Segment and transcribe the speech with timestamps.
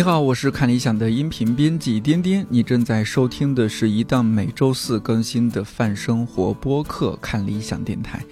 [0.00, 8.24] 你好，我是看理想的音频编辑颠颠，你正在收听的是一档每周四更新的泛生活播客《看理想电台》，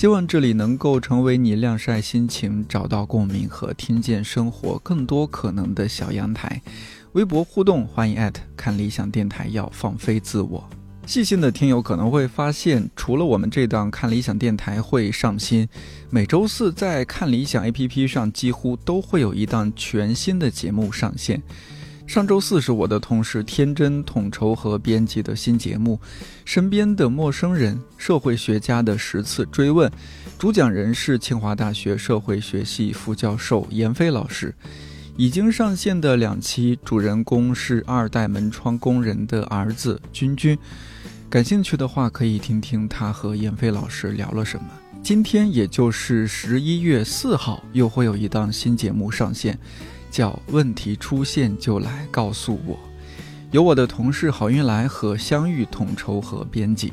[0.00, 6.62] 希望这里能够成为你晾晒心情、找到共鸣和听见生活更多可能的小阳台。
[7.12, 10.66] 微博互动，欢迎艾特看理想电台，要放飞自我。
[11.06, 15.68] 细心的听友可能会发现，除了我们这档看理想电台会上新，
[16.10, 21.40] 每周四在看理想 APP 上几乎都会有一档全新的节目上线。
[22.06, 25.98] 上周四是我的同事天真统筹和编辑的新节目
[26.44, 29.88] 《身边的陌生人：社会学家的十次追问》，
[30.38, 34.54] 主讲人是清华大学社会学系副教授闫飞老师。
[35.16, 40.58] 已经上线的两期，主人公是二代门窗工人的儿子君君。
[41.34, 44.66] 感兴趣的话，可以听听他和闫飞老师聊了什么。
[45.02, 49.58] 今天，也就是十一月四号，又会有一档新节目上线，
[50.12, 52.76] 叫《问题出现就来告诉我》，
[53.50, 56.92] 由我的同事郝运来和相遇统筹和编辑。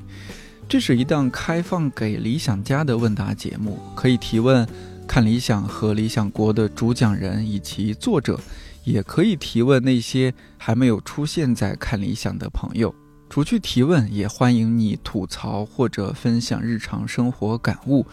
[0.67, 4.67] 这是一档开放给理想家的问答节目，可以提问
[5.08, 8.39] 看理想和理想国的主讲人以及作者，
[8.86, 12.92] 也可以提问那些还没有出现在看理想的朋友。
[13.32, 18.06] 除去提问，也欢迎你吐槽或者分享日常生活感悟。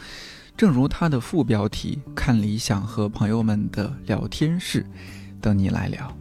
[0.56, 4.86] 正如它的副标题“看理想和朋友们的聊天室”，
[5.42, 6.16] 等你来聊。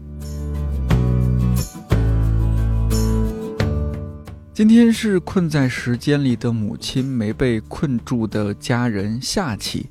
[4.51, 9.85] 今天是困在时间里的母亲没被困住的家人下期，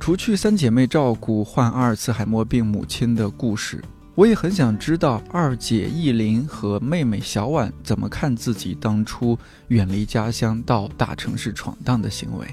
[0.00, 3.80] 除去三姐妹照顾患阿尔茨海默病母亲的故事。
[4.14, 12.46] 我也很想知道二姐艺林和妹妹小婉怎么看自己当初远离家乡到大城市闯荡的行为，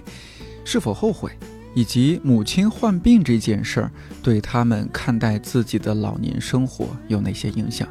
[0.63, 1.29] 是否后悔，
[1.75, 3.91] 以及母亲患病这件事儿
[4.23, 7.89] 对他们看待自己的老年生活有哪些影响？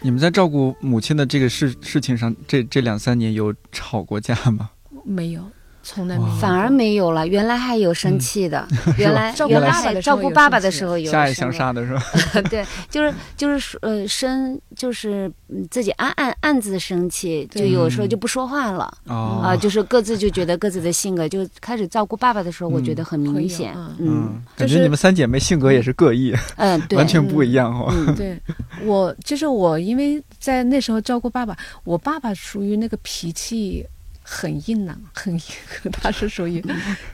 [0.00, 4.70] 你们在照顾母亲的这个事事情上，这这两三年有吵过架吗？
[5.04, 5.42] 没有。
[5.88, 8.66] 从来没反而没有了，原来还有生气的，
[8.98, 12.02] 原来原来照顾爸爸的时候有相爱相杀的是吧？
[12.50, 15.30] 对，就是就是呃生就是
[15.70, 27.94] 自己暗暗暗自生气，就有时候就不说话了啊，就是各自就觉得各自的性格就开始照顾爸爸的时候，我觉得很明显，嗯，感觉你们三姐妹性格也是各异，嗯， 对，完全不一样哦。
[28.16, 28.36] 对，
[28.84, 33.86] 我就是我，因为在那时候照顾爸爸，我爸爸属于那个脾气。
[34.28, 35.40] 很硬朗，很硬，
[35.92, 36.60] 他是属于，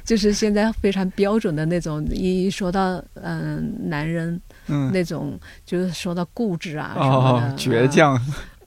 [0.03, 2.03] 就是现在非常标准的那种。
[2.11, 8.19] 一说到嗯男人，嗯，那种就是说到固执啊什么的，倔强。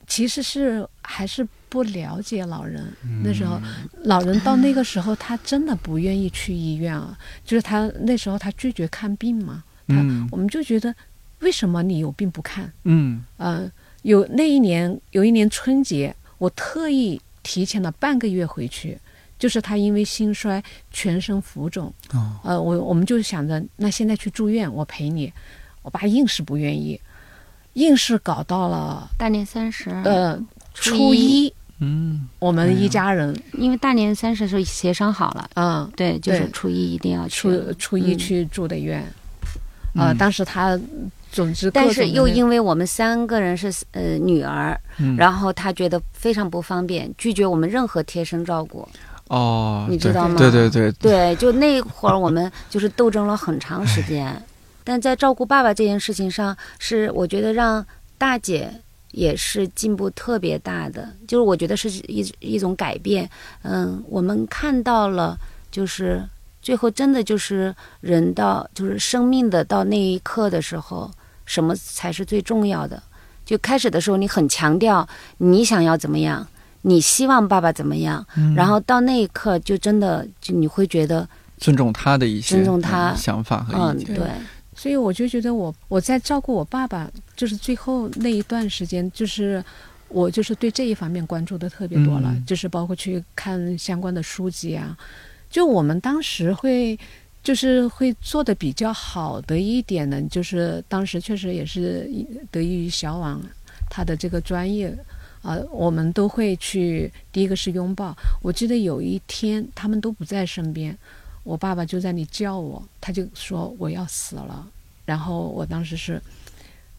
[0.05, 2.85] 其实是还是不了解老人。
[3.23, 3.59] 那时候，
[4.03, 7.17] 老人到那个时候，他真的不愿意去医院啊。
[7.43, 9.63] 就是他那时候他拒绝看病嘛。
[9.87, 9.95] 他
[10.29, 10.93] 我们就觉得，
[11.39, 12.71] 为什么你有病不看？
[12.83, 13.71] 嗯嗯，
[14.03, 17.19] 有那一年有一年春节，我特意。
[17.45, 18.97] 提前了半个月回去，
[19.37, 21.93] 就是他因为心衰，全身浮肿。
[22.11, 25.31] 哦，呃，我我们就想着，那现在去住院，我陪你。
[25.83, 26.99] 我爸硬是不愿意，
[27.73, 30.41] 硬是搞到了大年三十，呃，
[30.73, 31.53] 初一。
[31.77, 35.47] 嗯，我们一家人，因为大年三十时候协商好了。
[35.53, 39.05] 嗯，对，就是初一一定要去，初初一去住的院。
[39.93, 40.79] 呃，当时他。
[41.35, 44.79] 总之，但是又因为我们三个人是呃女儿，
[45.17, 48.87] 然后他觉得非常不方便，拒绝我们任何贴身照顾。
[49.27, 50.37] 哦，你知道吗？
[50.37, 54.41] 对对对对，就那会儿我们就是斗争了很长时间。
[54.85, 57.85] 但在照顾爸爸这件事情上，是我觉得让
[58.17, 58.71] 大姐
[59.11, 63.29] 也是进步特别大的，就是我觉得是一一种改变。
[63.63, 65.37] 嗯，我们看到了，
[65.69, 66.23] 就是
[66.61, 71.11] 最后真的就是人到就是生命的到那一刻的时候。
[71.45, 73.01] 什么才是最重要的？
[73.45, 75.07] 就开始的时候，你很强调
[75.37, 76.47] 你想要怎么样，
[76.81, 78.25] 你希望爸爸怎么样，
[78.55, 84.15] 然后到那一刻，就真的就你会觉得尊重他的一些尊重他想法和意见。
[84.15, 84.27] 对，
[84.73, 89.63] 所以我就觉得我我在照顾我爸爸，就是最后那一段时间，就是
[90.07, 94.97] 我就是对这一方面关注的特别多了，就是包括去看相关的书籍啊，
[95.51, 96.97] 就我们当时会。
[97.45, 102.09] 就是会做的比较好的一点呢，就是当时确实也是
[102.49, 103.39] 得益于小王
[103.87, 104.87] 他的这个专业，
[105.43, 108.17] 啊，我们都会去第一个是拥抱。
[108.41, 110.97] 我记得有一天他们都不在身边，
[111.43, 114.67] 我爸爸就在那叫我，他就说我要死了，
[115.05, 116.19] 然后我当时是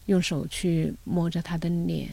[0.05, 2.09] 用手去摸着他的脸，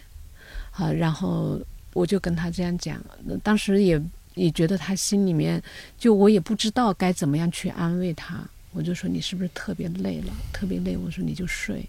[0.72, 1.62] 啊，然后
[1.94, 3.00] 我就跟他这样讲，
[3.44, 4.02] 当时也。
[4.36, 5.62] 也觉得他心里面
[5.98, 10.34] 就我也不知道该怎么样去安慰他，我就说你是不是特别累了？
[10.52, 11.86] 特别累，我说你就睡。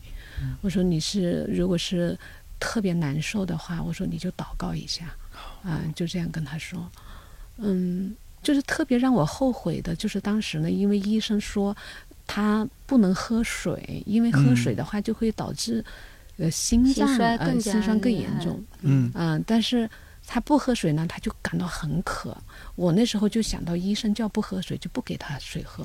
[0.60, 2.18] 我说你是如果是
[2.58, 5.14] 特别难受的话，我说你就祷告一下，
[5.62, 6.90] 啊，就这样跟他说。
[7.56, 11.74] 嗯，就是特别让我后悔的，就是当时呢，因为医生说
[12.26, 15.84] 他不能喝水，因为喝水的话就会导致
[16.36, 18.60] 呃心脏呃心衰更严重。
[18.82, 19.88] 嗯嗯，但是
[20.26, 22.36] 他不喝水呢，他就感到很渴。
[22.74, 25.84] 我那时候就想到医生叫不喝水，就不给他水喝。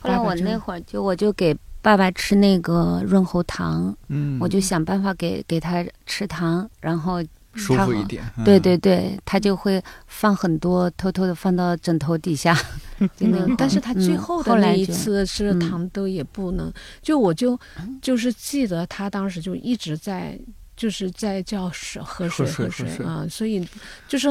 [0.00, 7.22] 后来我那会儿就我就给爸爸吃那个润喉糖，嗯，我就想办法给给他吃糖，然后。
[7.54, 12.56] 舒服一点，对对对，他就会放很多，偷偷的放到枕头底下。
[13.20, 17.60] 嗯，但是他最后的那一次是糖都也不能，就我就
[18.00, 20.40] 就是记得他当时就一直在
[20.82, 23.64] 就是在叫水喝水喝水啊，所以
[24.08, 24.28] 就是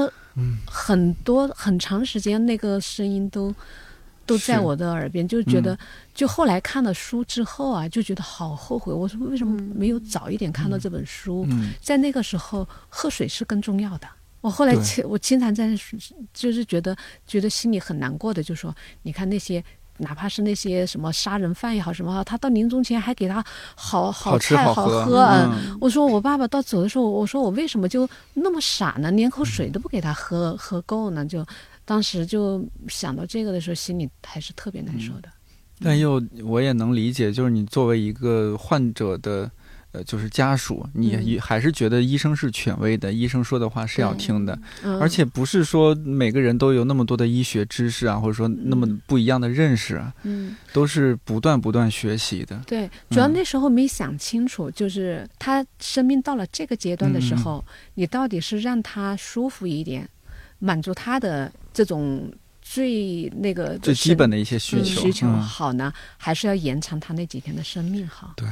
[0.65, 3.56] 很多很长时间那个声音都。
[4.24, 5.77] 都在我的耳边，就觉得，
[6.13, 8.94] 就后来看了书之后啊，就觉得好后悔。
[8.94, 11.45] 我说为什么没有早一点看到这本书？
[11.81, 14.07] 在那个时候，喝水是更重要的。
[14.39, 14.74] 我后来
[15.06, 15.75] 我经常在，
[16.33, 16.95] 就是觉得
[17.27, 19.62] 觉得心里很难过的，就说你看那些，
[20.01, 23.44] 哪怕是那些什么杀人犯也好什么，他到临终前还给他
[23.75, 25.21] 好好吃好喝。
[25.24, 29.09] 嗯，我说我爸爸到走的时候，我说我为什么就那么傻呢？
[29.12, 31.25] 连口水都不给他喝喝够呢？
[31.25, 31.45] 就。
[31.83, 35.27] 当时就想到这个的时候，心里还是特别难受的。
[35.83, 39.50] 但又我也能理解，就是你作为一个患者的，
[39.92, 44.58] 呃，就是家属，你还是觉得医生是权威的，医生说的话是要听的。
[45.00, 52.62] 而且不是说每个人都有那么多的医学知识啊，或者说那么不一样的认识啊，嗯，都是不断不断学习的。
[52.66, 57.64] 对，主要那时候没想清楚，就是他生命到了这个阶段的时候，
[57.96, 60.08] 你到底是让他舒服一点。
[60.64, 68.36] 满足他的这种最那个最基本的一些需求需求好呢，还是要延长他那几天的生命好？
[68.38, 68.48] 对，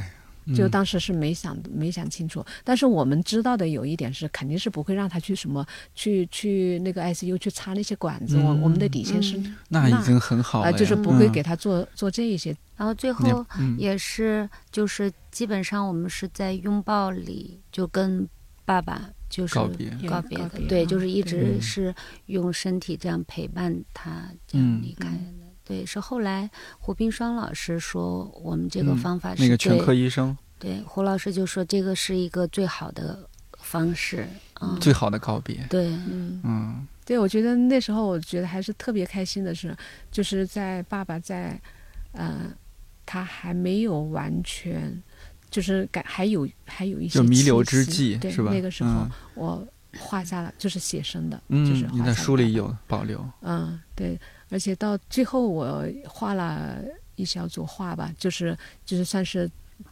[0.56, 2.46] 就当时是没想没想清楚。
[2.64, 5.66] 但是我们知道的有一点是，肯定是不会让他去什么
[5.96, 8.38] 去去那个 ICU 去插那些管子。
[8.38, 12.56] 我我们的底线是那已经很好了，就是不会给他做做这一些。
[12.76, 13.46] 然后最后
[13.78, 18.28] 也是就是基本上我们是在拥抱里就跟
[18.66, 19.10] 爸爸。
[19.30, 21.94] 就是告别告别的，对，就是一直是
[22.26, 25.49] 用身体这样陪伴他这样离开的。
[25.70, 26.50] 对，是后来
[26.80, 33.30] 胡冰霜老师说我们这个方法是那个全科医生，对胡老师就说这个是一个最好的
[33.60, 34.28] 方式，
[34.62, 35.64] 嗯，最好的告别。
[35.70, 39.78] 对，嗯嗯，对，我觉得那时候我觉得还是特别开心的是，
[40.12, 41.62] 就是在爸爸在，
[42.14, 42.52] 呃，
[43.06, 45.00] 他还没有完全。
[45.52, 48.52] 就是感还有还有一些弥留之际，是吧？
[48.54, 49.68] 那个时候我
[49.98, 53.28] 画下了，就是写生的，就是你在书里有保留。
[53.42, 54.16] 嗯，对，
[54.50, 56.78] 而且到最后我画了
[57.16, 59.50] 一小组画吧，就是就是算是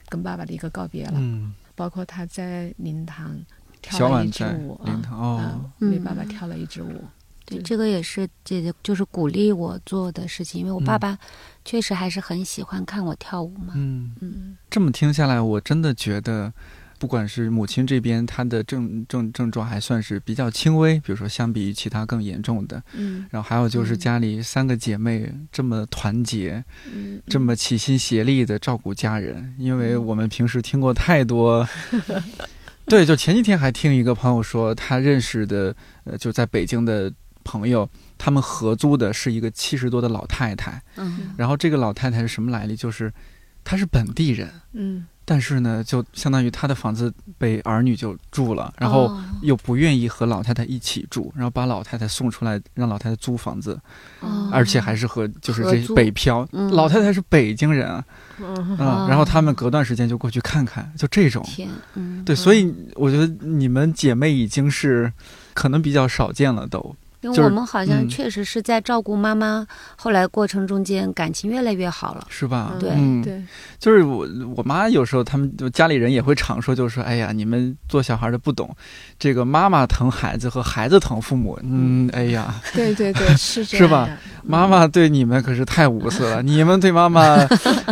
[0.10, 1.14] 跟爸爸的一个告别了。
[1.16, 3.38] 嗯，包括他在灵堂
[3.82, 4.74] 跳了一支舞
[5.10, 7.04] 啊，为爸爸跳了一支舞。
[7.46, 11.18] 对，这个也是姐姐就是鼓励我做的事情，因为我爸爸
[11.64, 13.74] 确实还是很喜欢看我跳舞嘛。
[13.78, 16.52] 嗯嗯，这么听下来，我真的觉得，
[17.00, 22.82] 不管是母亲这边，她的症症症状还算是比较轻微，比如说相比于其他更严重的。
[22.94, 26.64] 嗯，然后还有就是家里三个姐妹这么团结，
[26.94, 31.68] 嗯，这么齐心协力的照顾家人，因为我们平时听过太多。
[32.88, 35.76] 对，就前几天还听一个朋友说，他认识的
[36.06, 37.12] 呃，就在北京的。
[37.50, 42.76] 朋友，他们合租的是一个七十多的老太太，嗯，然后这个老太太是什么来历？
[42.76, 43.10] 就是
[43.64, 53.78] 她是本地人，嗯，但是呢，就相当于他的房子被儿女就住了，然后又不愿意和老太太一起住，然后把老太太送出来让老太太租房子，
[54.50, 58.02] 而且还是和就是这北漂，老太太是北京人啊，
[58.40, 61.46] 嗯，然后他们隔段时间就过去看看，就这种，
[61.96, 65.12] 嗯，对，所以我觉得你们姐妹已经是。
[65.58, 66.96] 可能比较少见了，都。
[67.22, 72.74] 因为我们好像确实是在照顾妈妈，后来过程中间感情越来越好了，是吧？
[72.80, 72.90] 对
[73.24, 73.44] 对，
[73.80, 78.70] 就是我我妈有时候他们就家里人也会常说，就是说，哎呀，你们做小孩的不懂，
[79.18, 84.08] 这个妈妈疼孩子和孩子疼父母，嗯，哎呀，对对对， 是是吧？
[84.44, 87.36] 妈妈对你们可是太无私了， 你们对妈妈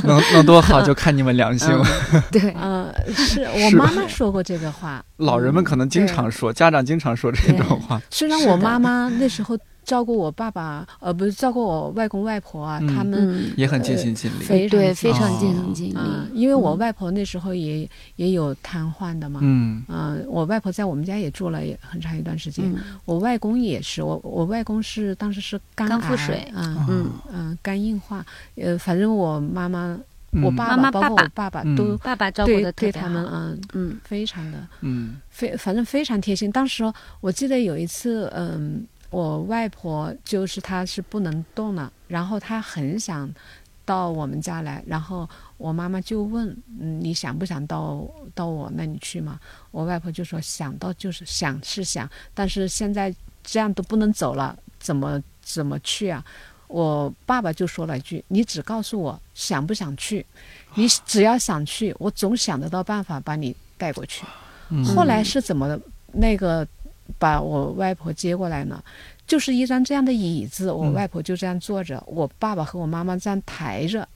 [0.04, 1.70] 能能多好，就看你们良心。
[1.72, 1.84] 了。
[2.32, 8.00] 对，嗯，是我妈妈说过这个话，老人们可能经常说，家长经常说这种话。
[8.12, 9.12] 虽然我妈妈。
[9.16, 14.44] 那时候照顾我爸爸，呃，不是照顾我外公外婆啊，嗯他们嗯，也很尽心尽力。
[14.44, 15.96] 非常对，非常哦尽心尽力。
[15.96, 29.98] 啊，因为我嗯外婆那时候也也有瘫痪的嘛，嗯嗯、我外婆在我们家也住了也很长一段时间，嗯我外公也是，我我外公是当时是肝肝腹水嗯嗯嗯，肝硬化，呃，反正我妈妈、
[30.44, 33.32] 我嗯爸爸，包括我爸爸嗯都爸爸照顾对的对他们，好。
[33.38, 36.52] 嗯，嗯非常的嗯非，反正非常贴心。
[36.52, 36.84] 当时
[37.22, 43.34] 我记得有一次，嗯，我外婆就是她是不能动了，然后她很想
[43.86, 46.50] 到我们家来，然后我妈妈就问，
[46.82, 49.40] 嗯，你想不想到到我那里去嘛？
[49.72, 56.22] 我外婆就说想到就是想是想，但是现在这样都不能走了，怎么怎么去啊？
[56.68, 60.26] 我爸爸就说了一句：“你只告诉我想不想去，
[60.74, 64.26] 你只要想去，我总想得到办法把你带过去。”
[64.68, 65.80] 嗯后来是怎么
[66.12, 66.68] 那个
[67.18, 68.84] 把我外婆接过来呢？
[69.28, 74.08] 就是一张这样的椅子，我嗯外婆就这样坐着，我爸爸和我妈妈这样抬着，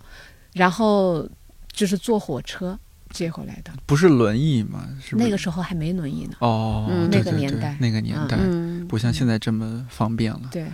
[0.53, 1.27] 然后
[1.72, 2.77] 就是坐火车
[3.10, 3.72] 接回来的。
[3.88, 4.88] 不是轮椅吗？
[5.01, 6.36] 是是那个时候还没轮椅呢。
[6.41, 10.50] 哦，嗯那个年代那个年代嗯，不像现在这么方便了。
[10.51, 10.67] 对，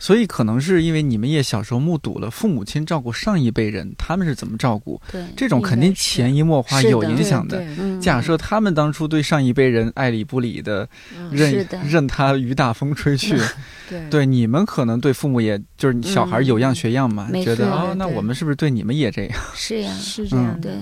[0.00, 7.62] 所以可能是因为你们也小时候目睹了父母亲照顾上一辈人，他们是怎么照顾，对，这种肯定潜移默化有影响的。
[8.00, 11.78] 假设他们当初对上一辈人爱理不理的，嗯任的。
[11.84, 13.38] 任他雨打风吹去，
[13.88, 14.00] 对。
[14.10, 19.38] 对你们可能对父母也就是小孩有样学样嘛，没觉得错哦，那我们是不是对你们也这样？
[19.54, 20.72] 是呀， 是这样的。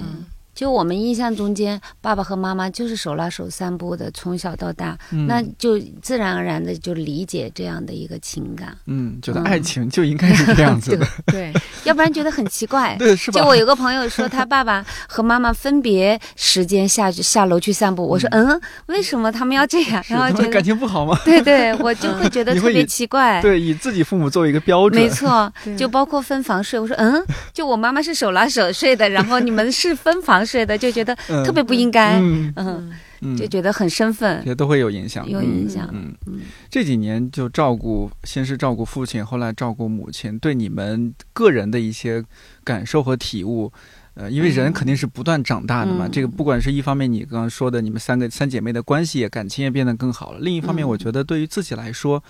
[0.59, 11.53] 就我们印象中间，爸爸和妈妈就是手拉手散步的，从小到大，嗯那就自然而然的就理解这样的一个情感，嗯，觉得嗯爱情就应该是这样子的， 对，
[11.85, 12.97] 要不然觉得很奇怪。
[12.99, 13.41] 对，是吧？
[13.41, 18.05] 就我有个朋友说，他爸爸和妈妈分别时间下去下楼去散步。
[18.05, 20.03] 我说，嗯，为什么他们要这样？
[20.11, 21.17] 然后觉得，情不好吗？
[21.25, 23.41] 对对，我就会觉得特别奇怪。
[23.41, 26.81] 对，以自己父母作为一个标准，没错，就包括分房睡。
[26.81, 35.89] 我说，嗯，就我妈妈是手拉手睡的，然后你们是分房睡的，就觉得嗯特别不应该，嗯就觉得很生分，也都会有影响，有影响。
[35.93, 36.41] 嗯，嗯
[36.71, 42.25] 这几年就照顾，先是照顾父亲，后来照顾母亲，对你们个人的一些
[42.65, 43.73] 感受和体悟。
[44.15, 52.21] 呃，因为人嗯肯定是不断长大的嘛，嗯这个不管是一方面，你刚刚说的，你们三个三姐妹的关系也感情也变得更好了；另一方面，嗯我觉得对于自己来说，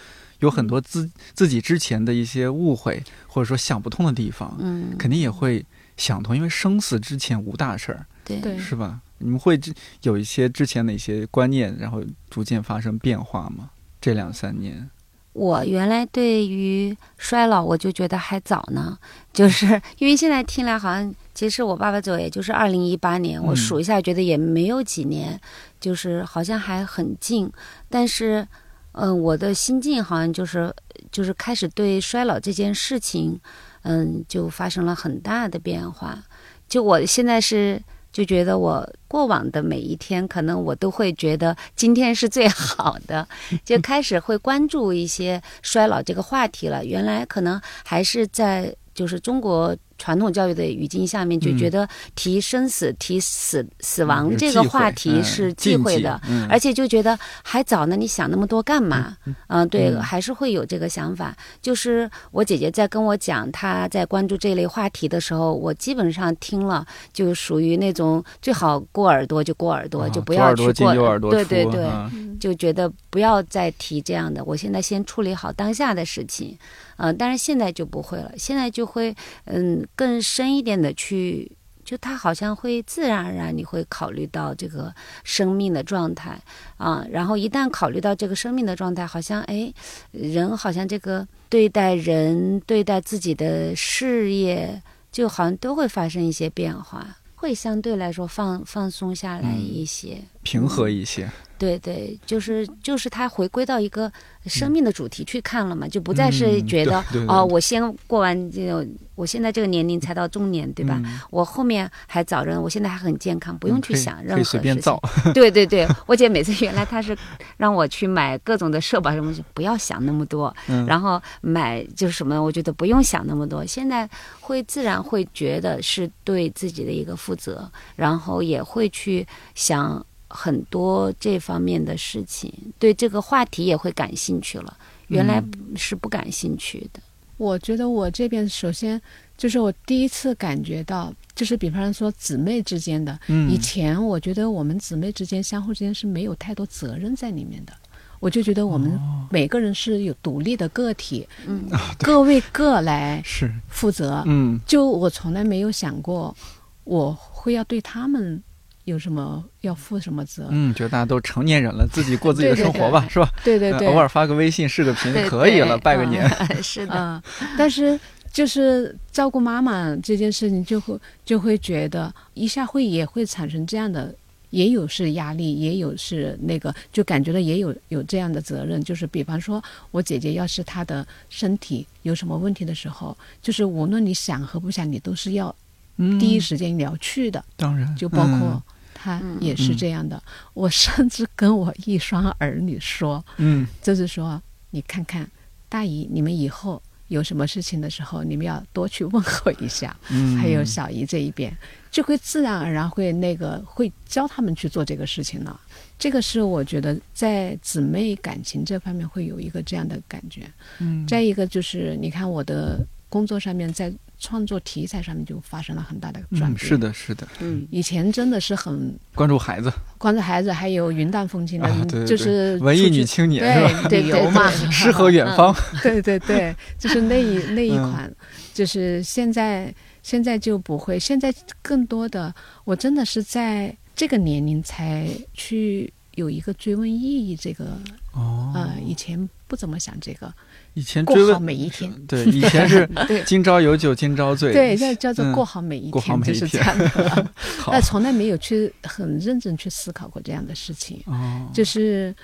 [0.41, 5.65] 有很多自自己之前的一些误会，或者说想不通的地方，嗯，肯定也会
[5.99, 8.41] 想通，因为生死之前无大事儿，对。
[8.41, 8.57] 对。
[8.57, 9.01] 是吧？
[9.19, 13.69] 你们会之有一些之前的一些观念，然后逐渐发生变化吗？
[14.01, 14.89] 这两三年，
[15.33, 18.97] 我原来对于衰老，我就觉得还早呢，
[19.35, 19.67] 就是
[19.99, 25.39] 因为现在听来好像，其实我爸爸走也就是二零一八年，我嗯数一下觉得也没有几年，
[25.81, 27.51] 就是好像还很近，
[27.89, 28.47] 但是，
[28.93, 30.73] 嗯、我的心境好像就是
[31.11, 33.41] 就是开始对衰老这件事情，
[33.89, 36.23] 嗯，就发生了很大的变化。
[36.69, 43.27] 就我现在是就觉得我过往的每一天，可能我都会觉得今天是最好的，
[43.65, 46.85] 就开始会关注一些衰老这个话题了。
[46.85, 59.17] 原来可能还是在就是中国传统教育的语境下面，就觉得提生死、提死死亡嗯这个话题是忌讳的，，嗯而且就觉得还早呢，你想那么多干嘛？
[59.49, 61.37] 嗯、对，嗯还是会有这个想法。
[61.61, 74.45] 就是我姐姐在跟我讲她在关注这类话题的时候，我基本上听了，就属于那种最好过耳朵就过耳朵，啊就不左耳朵进要去过右耳朵，对对对，啊就觉得不要再提这样的。
[74.45, 76.57] 我现在先处理好当下的事情，
[76.99, 79.15] 嗯、但是现在就不会了，现在就会
[79.45, 81.51] 嗯更深一点的去。
[81.85, 86.39] 就他好像会自然而然，你会考虑到这个生命的状态
[86.77, 89.73] 啊，然后一旦考虑到这个生命的状态，好像哎，
[90.11, 100.21] 人好像这个对待人、对待自己的事业，就好像都会发生一些变化，会相对来说放放松下来嗯一些。
[100.49, 101.29] 平和一些，
[101.59, 104.11] 对对，就是就是他回归到一个
[104.47, 110.99] 生命的主题去看了嘛，就不再是嗯觉得、哦，我先过完这个，我现在这个年龄才到中年，对吧？
[111.05, 114.99] 嗯我后面还早着呢，我现在还很健康，不用去想任何事情随便造。
[115.35, 117.15] 对对对， 我姐每次原来她是
[117.59, 123.67] 让我去买各种的社保什么，不要想那么多，嗯然后买就是什么，我觉得不用想那么多。
[123.67, 124.09] 现在
[124.41, 134.77] 会自然会觉得是对自己的一个负责，然后也会去想很多这方面的事情，对这个话题也会感兴趣了。
[135.09, 135.43] 原来
[135.75, 137.01] 是不感兴趣的。
[137.39, 139.01] 我觉得我这边首先
[139.37, 147.73] 就是我第一次感觉到，就是比方说姊妹之间的，嗯以前我觉得我们姊妹之间相互之间是没有太多责任在里面的。
[148.21, 148.99] 我就觉得我们
[149.31, 151.65] 每个人是有独立的个体，嗯，
[152.01, 154.25] 各为各来是，负责。
[154.27, 156.37] 嗯就我从来没有想过
[156.83, 158.43] 我会要对他们
[158.89, 160.49] 有什么要负什么责。
[160.51, 163.31] 嗯，觉得大家都成年人了，自己过自己的生活吧，是吧？
[163.45, 166.27] 对对对，呃偶尔发个微信、视个频对可以了，拜个年。
[166.29, 166.95] 嗯是的，
[167.43, 167.99] 嗯，但是
[168.33, 174.15] 就是照顾妈妈这件事情，就会就会觉得一下会也会产生这样的，
[174.51, 178.83] 也有是压力，也有是那个，就感觉到也有有这样的责任。
[178.83, 185.55] 就是比方说，我姐姐要是她的身体有什么问题的时候，就是无论你想和不想，你都是要
[185.97, 188.63] 嗯，第一时间你要去的，当然就包括
[188.99, 189.03] 嗯。
[189.03, 190.23] 她嗯也是这样的。
[190.55, 194.41] 我 甚至跟我一双儿女说，嗯就是说，
[194.71, 195.29] 你看看
[195.69, 199.97] 大姨，你们以后有什么事情的时候，你们要多去问候一下。
[200.11, 201.57] 嗯，还有小姨这一边，
[201.91, 205.59] 就会自然而然会那个会教他们去做这个事情了。
[205.99, 210.49] 这个是我觉得在姊妹感情这方面会有一个这样的感觉。
[210.79, 216.59] 嗯再一个就是，你看我的工作上面，在创作题材上面就发生了很大的转嗯，变。
[216.59, 223.89] 是，的，是的，嗯，以前真的是很关注孩子，关注孩子，还有云淡风轻的，啊对对就是文艺女青年是吧？
[223.89, 228.13] 对对对 诗和远方，对对对，就是那一那一嗯款，
[228.53, 229.73] 就是现在
[230.03, 232.35] 现在就不会，现在更多的，
[232.65, 237.65] 我真的是在这个年龄才去有一个追问意义，这个
[238.13, 240.33] 哦，呃，以前不怎么想这个，
[240.75, 247.29] 以前过好追问每一天，对，以前是 对今朝有酒今朝醉，对，这叫做嗯过好每一过好天，每一天就是这样的。
[247.63, 252.15] 好但从来没有去很认真去思考过这样的事情，哦，就是。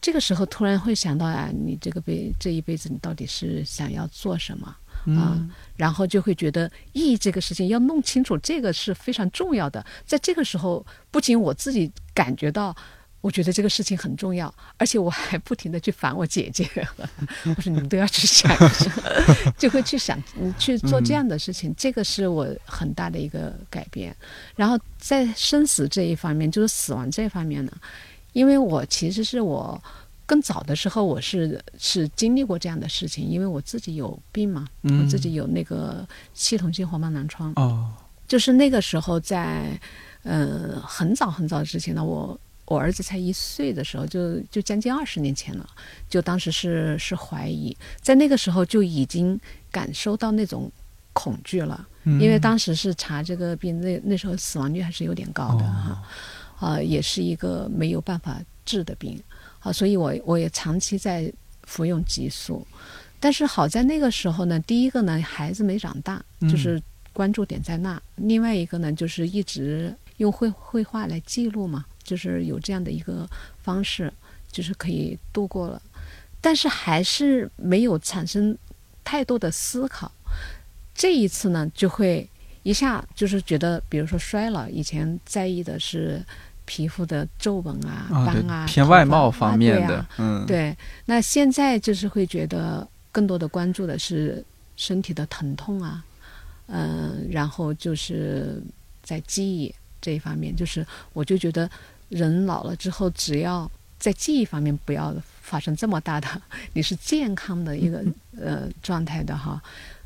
[0.00, 4.72] 这个时候突然会想到啊，你这个辈这一辈子你到底是想要做什么？
[5.06, 9.84] 嗯然后就会觉得意义这个事情要弄清楚，这个是非常重要的。
[10.06, 12.72] 在这个时候，不仅我自己感觉到，
[13.20, 16.68] 我觉得这个事情很重要，而且我还不停的去烦我姐姐，
[17.44, 18.92] 我说你们都要去想一想，
[19.58, 21.74] 就会去想嗯去做这样的事情。
[21.76, 24.14] 这个是我很大的一个改变。
[24.56, 27.72] 然后在生死这一方面，就是死亡这方面呢，
[28.32, 29.80] 因为我其实是我。
[30.28, 37.90] 更早的时候，我是是经历过这样的事情，因为我自己有病嘛，嗯我自己有那个系统性黄斑狼疮，哦，
[38.26, 39.80] 就是那个时候在，
[40.24, 42.38] 呃，很早很早之前呢，我
[42.68, 45.66] 我儿子才一岁的时候，就就将近二十年前了，
[46.08, 50.70] 就当时是是怀疑，在那个时候就已经感受到那种
[51.14, 52.20] 恐惧了，嗯。
[52.20, 55.98] 因为当时是查这个病，那那时候死亡率还是有点高的哦。
[56.58, 59.18] 哈，啊、也是一个没有办法治的病，
[59.60, 62.66] 啊，所以我我也长期在服用激素，
[63.18, 66.48] 但是好在那个时候呢，第一个呢，孩子没长大，嗯。
[66.50, 66.82] 就是
[67.14, 73.28] 关注点在那；另外一个呢，就是一直用绘绘画来记录嘛，就是有这样的一个
[73.62, 74.10] 方式，
[74.50, 75.82] 就是可以度过了，
[76.40, 78.56] 但是还是没有产生
[79.04, 80.10] 太多的思考。
[80.94, 82.26] 这一次呢，就会
[82.62, 86.24] 一下就是觉得，比如说衰老，以前在意的是
[86.64, 94.42] 皮肤的皱纹啊、斑啊，偏外貌方啊面的啊，嗯，对，那现在就是会觉得更多的关注的是
[94.76, 96.02] 身体的疼痛啊，
[96.68, 98.62] 嗯、然后就是
[99.02, 101.70] 在记忆这一方面，就是我就觉得
[102.08, 106.28] 人老了之后，只要在记忆方面不要发生这么大的，
[106.72, 108.04] 你是健康的一个
[108.40, 109.62] 呃状态的哈，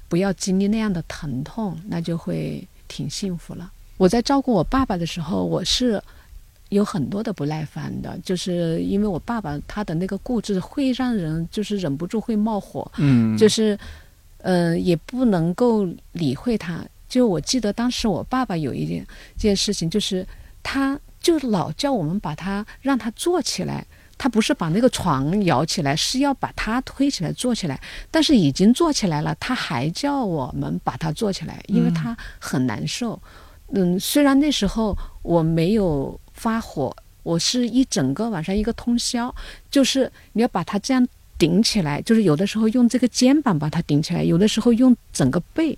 [0.08, 3.70] 不要经历那样的疼痛，那就会挺幸福了。
[3.98, 6.02] 我在照顾我爸爸的时候，我是
[6.70, 13.78] 有很多的不耐烦的，就是因为我爸爸他的那个固执会让人就是忍不住会冒火，嗯，就是
[14.38, 16.84] 呃也不能够理会他。
[17.08, 20.26] 就我记得当时我爸爸有一件件事情，就是
[20.62, 23.86] 他就老叫我们把他让他坐起来。
[24.18, 27.80] 他不是把那个床摇起来，是要把他推起来坐起来。
[28.08, 33.20] 但是已经坐起来了，他还叫我们把他坐起来，因为他很难受。
[33.74, 39.34] 嗯，虽然那时候我没有发火，我是一整个晚上一个通宵，
[39.68, 41.04] 就是你要把他这样
[41.36, 45.76] 顶起来，就是有的时候用这个肩膀把他顶起来，有的时候用整个背，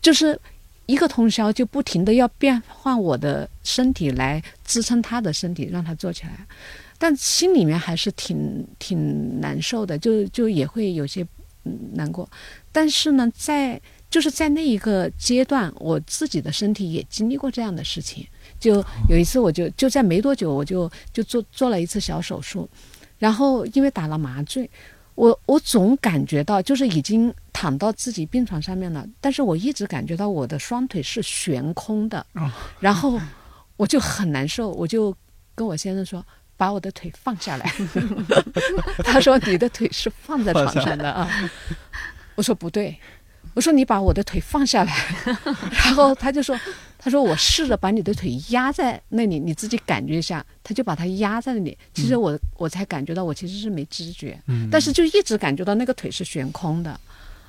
[0.00, 0.40] 就是
[0.88, 6.46] 一个通宵就不停的要变换我的身体来支撑他的身体，让他坐起来。
[6.98, 11.26] 但心里面还是挺挺难受的，就就也会有些
[11.92, 12.26] 难过。
[12.72, 18.26] 但是呢，在就是在那一个阶段，我自己的身体也经历过这样的事情。
[18.58, 22.66] 就有一次，我就就在没多久，我就就做做了一次小手术，
[23.18, 24.68] 然后因为打了麻醉，
[25.18, 32.24] 我我总感觉到就是已经躺到自己病床上面了，但是我一直感觉到我的双腿是悬空的，
[32.78, 33.20] 然后
[33.76, 35.12] 我就很难受，我就
[35.54, 36.24] 跟我先生说。
[36.58, 37.72] 把我的腿放下来。
[39.06, 41.30] 他说你的腿是放在床上的啊。
[42.34, 42.98] 我说不对，
[43.54, 44.92] 我说你把我的腿放下来。
[45.84, 46.58] 然后他就说，
[47.08, 50.44] 他说我试着把你的腿压在那里，你自己感觉一下。
[50.62, 51.78] 他就把它压在那里。
[51.94, 54.38] 其实我我才感觉到我其实是没知觉，
[54.70, 57.00] 但是就一直感觉到那个腿是悬空的。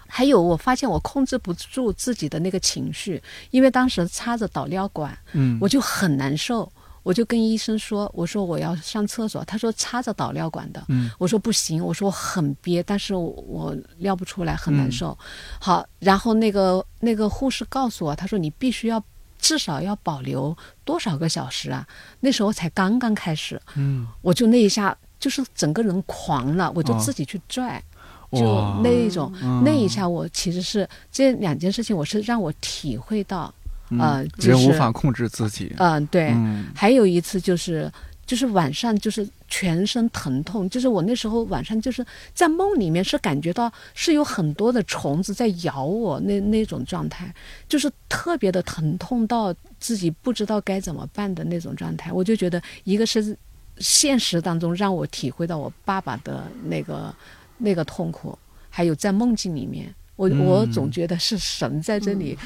[0.08, 6.72] 还有，我发现我控制不住自己的那个情绪，因为当时插着导尿管，嗯，我就很难受，
[7.04, 15.16] 我就跟医生说，我说我要上厕所，他说插着导尿管的，嗯，我说不行，我说我很憋，但是我尿不出来，很难受。
[15.60, 19.04] 好，然后那个那个护士告诉我，他说你必须要
[19.40, 21.88] 至少要保留多少个小时啊？
[22.20, 27.84] 那时候才刚刚开始，嗯，我就那一下就是整个人狂了，我就自己去拽。
[28.32, 29.34] 就那一种，
[29.66, 33.52] 那一下我其实是这两件事情，我是让我体会到，
[33.98, 35.74] 呃，人无法控制自己。
[35.80, 36.32] 嗯，对。
[36.76, 37.92] 还有一次就是，
[38.28, 47.34] 就是晚上就是全身疼痛，就是我那时候晚上就是在梦里面是感觉到是有很多的虫子在咬我，那那种状态，
[47.68, 52.12] 就是特别的疼痛到自己不知道该怎么办的那种状态。
[52.12, 53.38] 我就觉得一个是
[53.78, 57.14] 现实当中让我体会到我爸爸的那个。
[57.62, 62.38] 那个痛苦，还有在梦境里面，我我总觉得是神 在这里，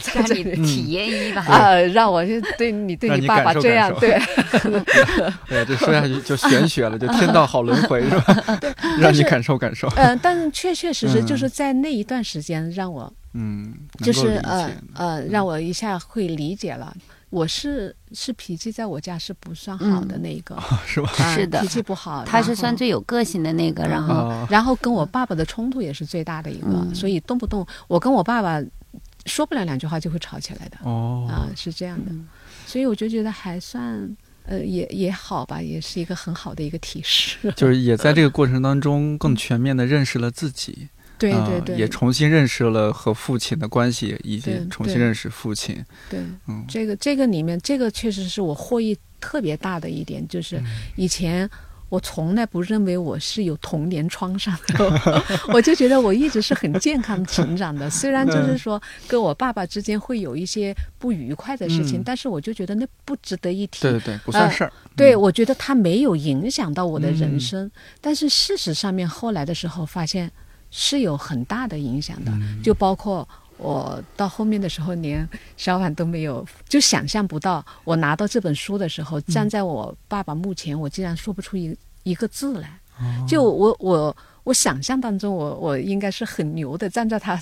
[0.00, 4.12] 在这里体验一把啊，让我就对你对你爸爸这样对。
[5.52, 8.60] 哎呀，这说下去就玄学了，就天道好轮回是吧？
[8.98, 9.86] 让你感受感受。
[9.96, 16.94] 嗯，但确确实实就是在那一段时间让我嗯，就是呃呃，让我一下会理解了。
[17.32, 20.54] 我是是脾气在我家是不算好的那一个，
[20.86, 21.08] 是吧？
[21.34, 22.22] 是的，脾气不好。
[22.26, 28.62] 他是算最有个性的那个，然后然后跟我爸爸的冲突也是最大的一个，所以动不动我跟我爸爸
[29.24, 30.76] 说不了两句话就会吵起来的。
[30.82, 32.12] 哦，啊，是这样的，
[32.66, 34.14] 所以我就觉得还算
[34.44, 37.50] 呃也也好吧，也是一个很好的一个提示。
[37.56, 40.88] 就是也在这个 过程当中更全面的认识了自己。
[41.30, 45.84] 对对对，也重新认识了和父亲的关系，以及重新认识父亲。
[46.10, 50.60] 对，嗯，这个这个里面，这个确实是我获益特别大的一点，就是
[50.96, 51.48] 以前
[51.88, 55.12] 我从来不认为我是有童年创伤的，
[55.52, 57.88] 我就觉得我一直是很健康成长的。
[57.88, 63.82] 虽然就是说跟我爸爸之间会有一些不愉快的事情，但是我就觉得那不值得一提。
[63.82, 64.72] 对对对，不算事儿。
[64.96, 67.70] 对，我觉得他没有影响到我的人生。
[68.00, 70.30] 但是事实上面后来的时候发现。
[70.74, 72.32] 是有很大的影响的，
[72.64, 82.80] 就包括我到后面的时候，连小婉都没有，就想象不到我拿到这本书的时候，站在我爸爸墓前，我竟然说不出一一个字来。
[83.28, 87.38] 就我我我想象当中，我我应该是很牛的，站在他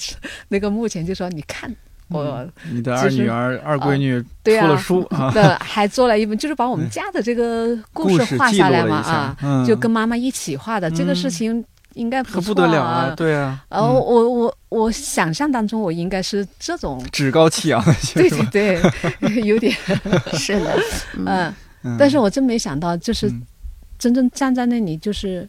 [0.48, 1.74] 那个墓前，就说你看
[2.08, 5.30] 我，你的二女儿、二闺女出了书啊，
[5.62, 8.96] 还做了一本，就是把我们家的这个故事画下来嘛
[9.40, 11.64] 啊，就跟妈妈一起画的这个事情。
[11.94, 13.14] 应该可不得了啊！
[13.16, 18.80] 对啊，呃，我我我想象当中，我应该是这种趾高气扬的，对对
[19.20, 19.76] 对， 有点
[20.34, 20.78] 是的，
[21.16, 21.52] 嗯，
[21.98, 23.32] 但是我真没想到，就是
[23.98, 25.48] 真正站在那里，就是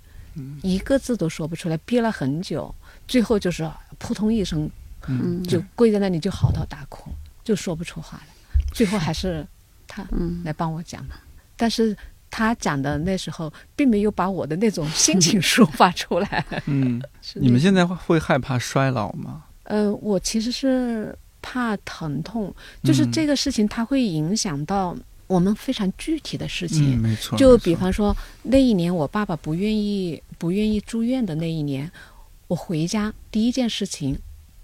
[0.63, 2.73] 一个字都说不出来，憋了很久，
[3.08, 4.69] 最后就是扑通一声，
[5.08, 7.12] 嗯，就跪在那里就嚎啕大哭，
[7.43, 9.45] 就说不出话来，最后还是
[9.88, 10.04] 他
[10.43, 11.04] 来帮我讲。
[11.06, 11.15] 嘛，
[11.56, 11.95] 但是。
[12.32, 16.44] 他讲的那时候，并没有把我的那种心情抒发出来。
[16.65, 17.00] 嗯，
[17.36, 19.44] 你们现在会害怕衰老吗？
[19.65, 24.96] 呃，我其实是怕疼痛，就是这个事情它会影响到
[25.28, 26.98] 我们非常具体的事情。
[27.00, 31.91] 没错，就比方说那一年我爸爸不愿意不愿意住院的那一年，
[32.48, 34.17] 我回家第一件事情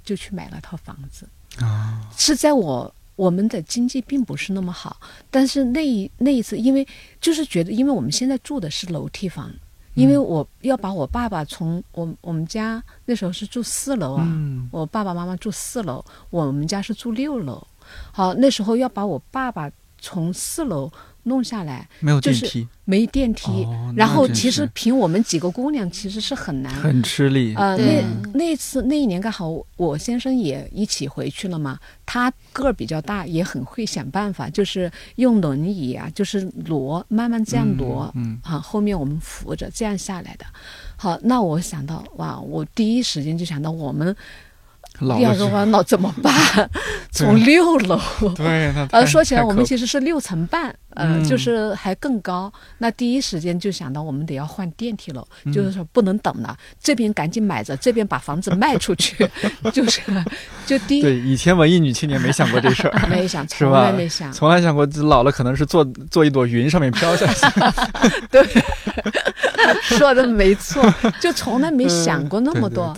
[0.03, 1.27] 就去买了套房子。
[1.59, 2.93] 啊，是在我。
[3.17, 4.95] 我们的经济并不是那么好，
[5.29, 6.87] 但是那一那一次，因为
[7.19, 9.51] 就是觉得，因为我们现在住的是楼梯房，
[9.95, 14.25] 因为我要把我爸爸从我我们家那时候是住四楼啊，
[14.71, 17.67] 我爸爸妈妈住四楼，我们家是住六楼，
[18.13, 20.89] 好，那时候要把我爸爸从四楼。
[21.27, 23.67] 弄下来没有电梯，没电梯。
[23.95, 27.53] 然后其实凭我们几个姑娘，其实是很难，很吃力。
[27.55, 40.45] 呃，那那次那一年刚好我先生也一起回去了嘛，他个儿比较大，也很会想办法，就是用轮椅啊，就是挪，慢慢这样挪，嗯啊，后面我们扶着这样下来的。
[40.95, 44.15] 好，那我想到哇，我第一时间就想到我们。
[44.99, 46.33] 第二个话，那怎么办？
[47.11, 47.99] 从六楼，
[48.35, 52.51] 对，那呃，说起来我们其实是六层半，呃，嗯就是还更高。
[52.77, 59.27] 那第一时间就想到我们得要换电梯楼，嗯就是说不能等了，这边赶紧买着，这边把房子卖出去，
[59.73, 60.01] 就是
[60.65, 67.45] 就第一对以前文艺女青年没想过这事儿，没想，是从来没想，从来想过老了可能是坐坐一朵云上面飘下去，
[68.29, 68.43] 对
[69.81, 70.83] 说的没错，
[71.19, 72.95] 就从来没想过那么多。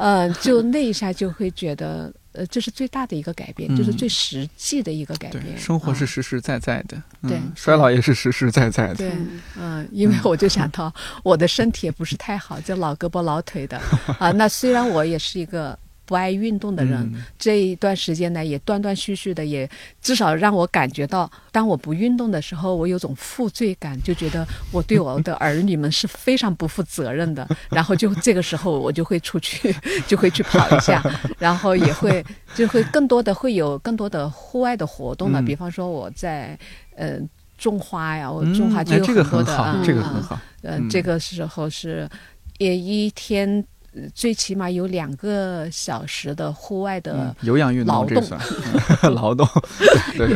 [0.00, 5.58] 对对对呃，就那一下就会觉得，呃，这是最大的一个改变，嗯就是最实际的一个改对变。
[5.58, 13.78] 生活是啊实实在在的，对嗯衰老也是实实在在的，对，嗯嗯，因为我就想到我的身体也不是太好，就老胳膊老腿的
[14.18, 14.30] 啊。
[14.32, 15.78] 那虽然我也是一个
[16.10, 19.70] 不爱运动的人，嗯这一段时间呢，也断断续续的，也
[20.02, 27.46] 至少让我感觉到，当我不运动的时候，我有种负罪感，就觉得我对我的儿女们是非常不负责任的。
[27.70, 29.72] 然后就这个时候，我就会出去，
[30.08, 31.00] 就会去跑一下，
[31.38, 32.24] 然后也会
[32.56, 36.58] 就会更多的会有更多的户外的活动了，嗯比方说我在
[36.96, 37.20] 呃。
[37.60, 42.08] 种花呀，我嗯种花就有哎这个很很多的啊，好，这个啊很好，呃，嗯这个时候是
[42.56, 43.66] 也一天呃
[44.14, 48.22] 最起码有两个小时的户外嗯的，有氧运劳动。
[49.14, 49.46] 劳动，
[50.16, 50.28] 对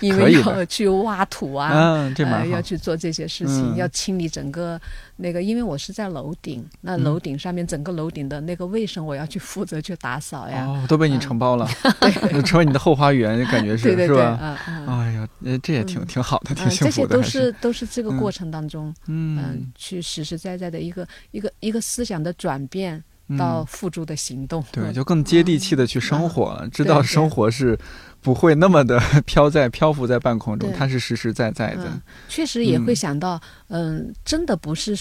[0.00, 1.70] 因为要去挖土啊。
[1.74, 3.76] 嗯，这呃，要，去做这些事情，嗯。
[3.76, 4.78] 要清理整个
[5.20, 10.64] 那个，因为我是在楼顶，那嗯楼顶上面整个楼顶的那个卫生，我要去负责去打扫呀。
[10.64, 11.68] 哦，都被你承包了，
[12.46, 14.58] 成为你的后花园，感觉 是对对对，是吧？
[14.86, 24.64] 哎呀，呃这也挺嗯挺好的，挺嗯，幸这些都是，是都是这个嗯过程当中，嗯、嗯，去实实在在的一个一个一个思想的转变嗯到付诸的行动。
[24.70, 27.76] 对，就更接地气的去生活了，知道生活是
[28.20, 34.94] 不会那么的 飘在漂浮在半空中，对它是实实在在的嗯。，确实也会嗯想到，嗯，真的不是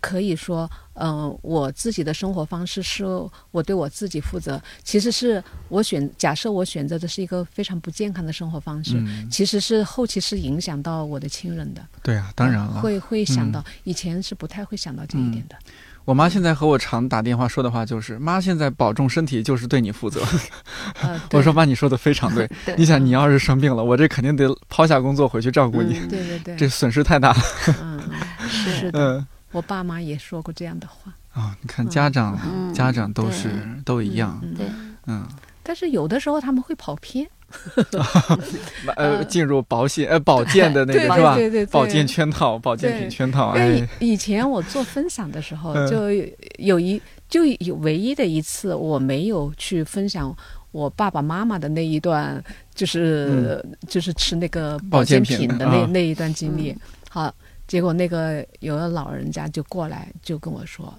[0.00, 3.04] 可以说，嗯，我自己的生活方式是
[3.52, 11.80] 我对我自己负责，其实是我选，假设我选择的是一个非常不健康的生活方式，嗯，其实是后期是影响到我的亲人的。
[12.02, 12.80] 对啊，当然了。
[12.80, 15.56] 会会想嗯到，以前是不太会想到这一点的。
[16.04, 20.22] 我妈现在和我常打电话说的话就是：“妈，现在保重身体就是对你负责。
[21.02, 22.46] 呃，” 我说：“妈，你说的非常对。
[22.66, 27.36] 对你想，你要是生病了，我这肯定得抛下工作回去照顾你，嗯对对对，这损失太大了。
[27.82, 28.00] 嗯，
[28.48, 31.12] 是是的，嗯，我爸妈也说过这样的话。
[31.32, 34.66] 啊、你看家长，嗯家长都是对都一样，嗯对，
[35.06, 35.26] 嗯，
[35.64, 37.26] 但是有的时候他们会跑偏，
[38.96, 41.34] 呃，呃进入保险呃保健的那个是吧？
[41.34, 45.88] 对对对，保健圈套，保健品圈套，因为哎，以以前我做分享的时候，嗯。
[45.88, 46.10] 就
[46.58, 50.32] 有一就有唯一的一次，我没有去分享
[50.70, 52.42] 我爸爸妈妈的那一段，
[52.74, 55.88] 就是、就是吃那个保保健健品品的那、啊。
[55.90, 56.76] 那一段经历。
[57.08, 57.32] 好，
[57.66, 60.92] 结果那个有个老人家就过来就跟我说：“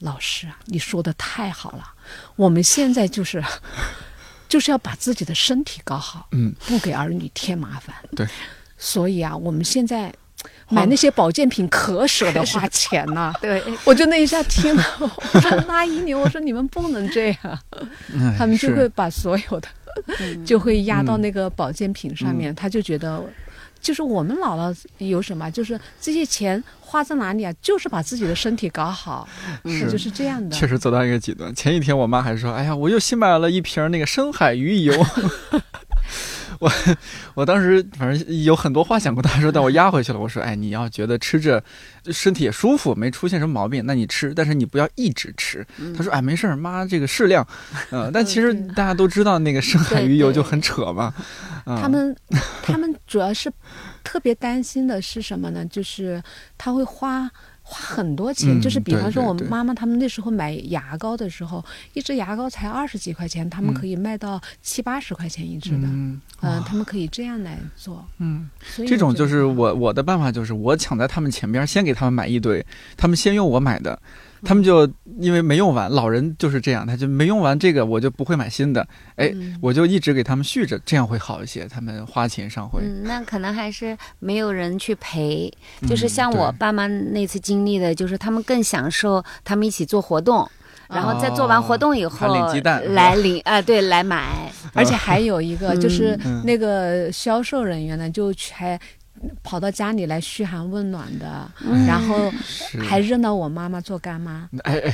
[0.00, 1.84] 老师啊，你说的太好了，
[2.36, 3.42] 我们现在就是
[4.48, 7.94] 就是要把自己的身体搞好，嗯，不给儿女添麻烦。
[8.16, 8.26] 对，
[8.78, 10.12] 所以啊，我们现在
[10.70, 14.82] 买那些保健品可舍得花 钱呐、 对，我就那一下听了，
[15.34, 17.62] 我说拉一牛，我说你们不能这样，
[18.18, 19.68] 哎他们就会把所有的
[20.18, 20.46] 嗯。
[20.46, 23.22] 就会压到那个保健品上面，他就觉得。
[23.80, 27.52] 就是我们老了有什么，就是这些钱花在哪里啊？
[27.62, 29.28] 就是把自己的身体搞好，
[29.64, 30.54] 是就是这样的。
[30.56, 31.54] 确实走到一个极端。
[31.54, 34.94] 前几天我妈还说：“哎呀，我又新买了一瓶那个深海鱼油。
[36.60, 36.70] 我”
[37.34, 40.18] 我当时反正有很多话想跟他说，但我压回去了。
[40.20, 41.60] 我说：“哎，你要觉得吃着
[42.12, 47.44] 身体也舒服，没出现什么毛病，那你吃，但是你不要一直吃。”他说：“哎，没事儿，妈，这个适量。”
[47.90, 51.12] 嗯，但其实大家都知道那个深海鱼油就很扯嘛。
[51.66, 52.16] 嗯他们
[52.62, 53.52] 他们主要是
[54.02, 55.64] 特别担心的是什么呢？
[55.66, 56.22] 就是
[56.56, 57.30] 他会花
[57.70, 65.86] 花很多钱，嗯就是比方说我妈妈他们那时候买牙膏的时候，一支牙膏才二十几块钱，他们嗯可以卖到七八十块钱一支的。
[65.86, 72.64] 嗯嗯，他们可以这样来做，嗯，所以这种就是我我的办法就是我抢在他们前边，先给他们买一堆，
[72.96, 73.96] 他们先用我买的，
[74.44, 79.58] 他们就因为没用完，老人就是这样，他就没用完这个，我就不会买新的，哎，嗯。
[79.60, 82.80] 我就一直给他们续着，这样会好一些，他们花钱上会。
[82.82, 90.48] 嗯，那可能还是没有人去陪，嗯就是像我爸妈那次经历的，就是他们更享受他们一起做活动，
[90.88, 98.80] 然后在做完活动以后还领鸡蛋来领啊，对，来买，而且还有一个 就是嗯那个销售人员呢，就去还
[99.42, 101.86] 跑到家里来嘘寒问暖的，嗯。
[101.86, 102.30] 然后
[102.88, 104.48] 还认到我妈妈做干妈。
[104.64, 104.92] 哎哎呦，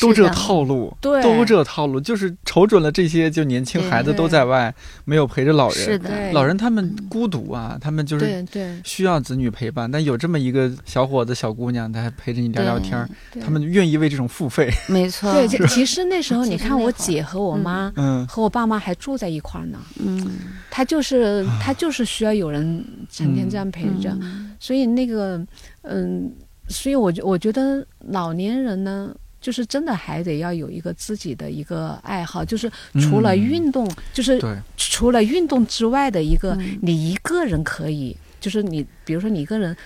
[0.00, 1.22] 都这套路，对。
[1.22, 5.78] 都这套路，就是瞅准了这些就年轻孩子都在外，没有陪着老人。
[5.78, 8.80] 是的，老人他们孤独啊，他们就是对对。
[8.84, 13.08] 需要子女陪伴，但有这么一个小伙子、小姑娘，他还陪着你聊聊天儿，
[13.40, 14.70] 他们愿意为这种付费。
[14.88, 18.26] 没错， 对，其其实那时候你看，我姐和我妈嗯。
[18.26, 19.78] 和我爸妈还住在一块儿呢。
[19.98, 20.28] 嗯，
[20.70, 24.54] 他就是他就是需要有人成天这样陪着，嗯。
[24.58, 25.40] 所以那个
[25.82, 26.30] 嗯，
[26.68, 29.14] 所以我觉我觉得老年人呢。
[29.46, 32.68] 就是真的还得要有一个自己的一个爱好，就是
[33.00, 34.40] 除了嗯运动，就是，
[34.76, 36.76] 除了运动之外的一个，嗯。
[36.82, 39.76] 你一个人可以，就是你比如说你一个人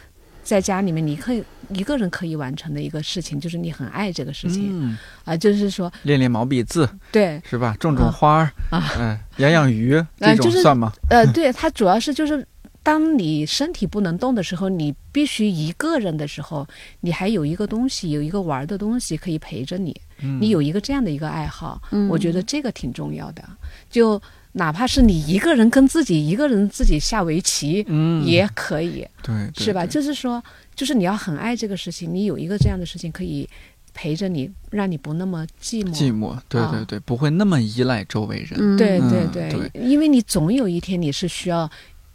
[0.43, 4.97] 在家里面，你可以一个人可以完成的一个事情，就是你很爱这个事情嗯，
[5.27, 7.77] 啊、就是说练练毛笔字对，是吧？
[7.79, 8.91] 种种花儿啊。
[8.99, 10.91] 嗯，养养鱼这种就是算吗？
[11.11, 12.43] 呃，对，它主要是就是，
[12.83, 16.67] 当你身体不能动的时候，你必须一个人的时候，
[17.01, 23.43] 你还有一个东西，有一个玩的东西可以陪着你，嗯你有一个这样的一个爱好，嗯我觉得这个挺重要的。
[23.91, 24.21] 就
[24.53, 29.85] 哪怕是你一个人跟自己一个人自己下围棋，嗯也可以，对，对是吧？
[29.87, 30.43] 就是说，
[30.75, 33.49] 就是你要很爱这个事情，你有一个这样的事情可以
[33.93, 35.93] 陪着你，让你不那么寂寞。
[35.95, 38.59] 寂寞，对啊对对，不会那么依赖周围人。
[38.59, 41.71] 嗯对嗯对对因为你总有一天你是需要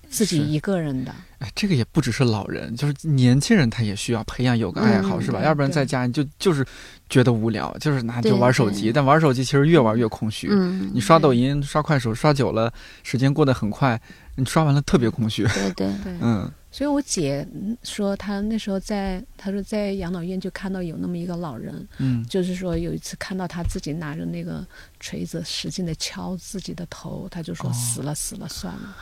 [0.10, 1.14] 自己一个人的。
[1.40, 5.42] 哎，这个也不只是老人，就是年轻人他也需要培养有个爱好，嗯是吧？
[5.44, 6.66] 要不然在家你就就是
[7.10, 10.48] 觉得无聊，就是拿就玩手机，但玩手机其实越玩越空虚。
[10.50, 12.72] 嗯，你刷抖音、刷快手刷久了，
[13.04, 14.00] 时间过得很快，
[14.36, 15.44] 你刷完了特别空虚。
[15.44, 16.50] 对对，对，嗯。
[16.72, 22.26] 所以我姐嗯说，她那时候在，她说在养老院就看到有那么一个老人，嗯。
[22.30, 24.66] 就是说有一次看到他自己拿着那个
[25.00, 27.74] 锤子使劲的敲自己的头，他就说哦。
[27.74, 28.96] 死了死了算了，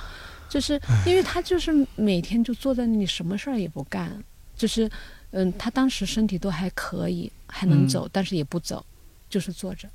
[0.49, 4.12] 就是因为他就是每天就坐在那里什么事儿也不干，
[4.56, 4.89] 就是
[5.32, 7.88] 嗯，他当时身体都还可以，还能嗯。
[7.88, 8.86] 走，但是也不走，
[9.29, 9.89] 就是坐着。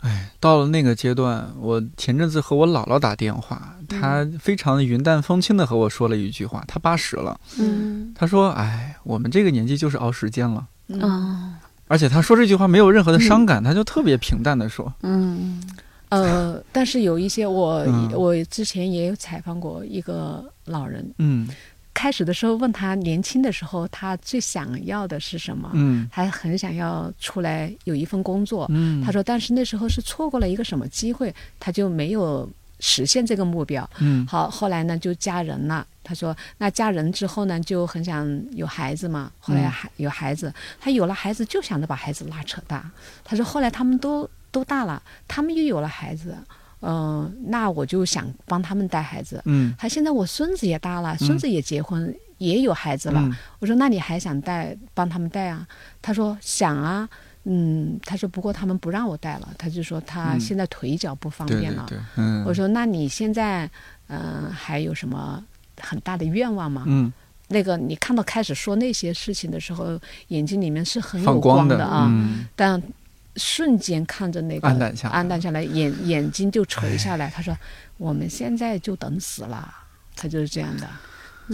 [0.00, 11.54] 哎，到了那个阶段，我前阵子和我姥姥打电话，她非常云淡风轻的和我说了一句话，她八十了，嗯她说：“哎，我们这个年纪就是熬时间了。”嗯，哦。
[11.88, 14.92] 而且她说这句话没有任何的伤感，她就特别平淡的说。
[15.02, 15.62] 嗯
[16.10, 21.48] 呃，但是有一些我、嗯我之前也有采访过一个老人，：“嗯
[21.92, 28.66] 开始的时候问他年轻的时候他最想要的是什么，嗯他很想要出来有一份工作。
[28.68, 32.46] 嗯，他说，但是那时候是错过了一个什么机会，他就没有
[32.80, 33.88] 实现这个目标。
[34.00, 35.86] 嗯好，后来呢就嫁人了。
[36.04, 39.32] 他说，那嫁人之后呢，就很想有孩子嘛。
[39.40, 42.88] 后来嗯还有孩子，他有了孩子就想着把孩子拉扯大。
[43.24, 46.34] 他说，后来他们都都大了，他们又有了孩子，
[46.80, 49.42] 嗯、那我就想帮他们带孩子。
[49.44, 53.20] 嗯他现在我孙子也大了，孙子也结婚，也有孩子了。
[53.20, 55.68] 嗯我说那你还想带帮他们带啊？
[56.00, 57.06] 他说想啊，
[57.44, 61.84] 嗯，他说不过他们不让我带了，他就说他嗯现在腿脚不方便了。
[61.86, 63.70] 对对对，嗯，我说那你现在
[64.08, 65.44] 嗯、呃还有什么
[65.78, 66.84] 很大的愿望吗？
[66.86, 67.12] 嗯
[67.48, 72.82] 那个你看到开始说那些事情的时候，眼睛里面是很有光的啊，嗯但
[73.36, 77.30] 瞬间看着那个暗淡下来暗淡下来，眼眼睛就垂下来。
[77.30, 77.56] 他说
[77.98, 79.74] ：“我们现在就等死了。”
[80.16, 80.88] 他就是这样的，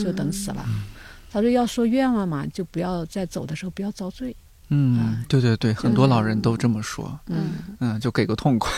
[0.03, 0.65] 就等死了。
[0.67, 0.85] 嗯
[1.33, 4.37] 他说：“要说愿望嘛，就不要在走的时候不要遭罪。
[4.69, 8.71] 嗯，对对对，很多老人都这么说，嗯，嗯，就给个痛快，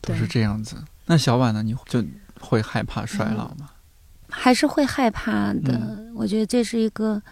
[0.00, 0.76] 都是这样子。
[1.06, 1.62] 那小婉呢？
[1.62, 2.04] 你就
[2.40, 3.70] 会害怕衰老吗？
[4.28, 5.74] 还是会害怕的。
[5.74, 7.22] 嗯我觉得这是一个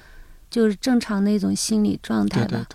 [0.49, 2.47] 就是正常的一种心理状态吧。
[2.47, 2.67] 对对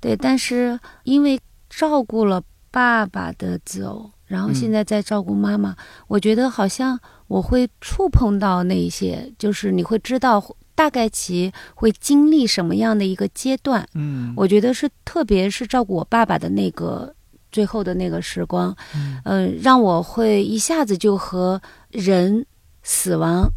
[0.00, 1.40] 对，对，但是因为
[1.76, 4.54] 照顾了爸爸的走，然后嗯。
[4.54, 5.74] 现在在照顾妈妈，
[6.06, 10.42] 我觉得好像我会触碰到那一些，就是你会知道
[10.74, 13.86] 大概其会经历什么样的一个阶段。
[13.94, 17.14] 嗯，我觉得是，特别是照顾我爸爸的那个
[17.50, 19.20] 最后的那个时光，嗯。
[19.24, 21.60] 嗯、让我会一下子就和
[21.90, 22.44] 人
[22.82, 23.48] 死亡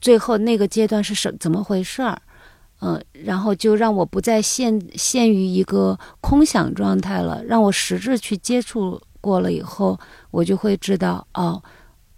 [0.00, 2.20] 最后那个阶段是什怎么回事儿，
[2.84, 9.98] 嗯、然后就让我不再陷陷于一个空想状态了，让我实质去接触过了以后，
[10.30, 11.62] 我就会知道哦，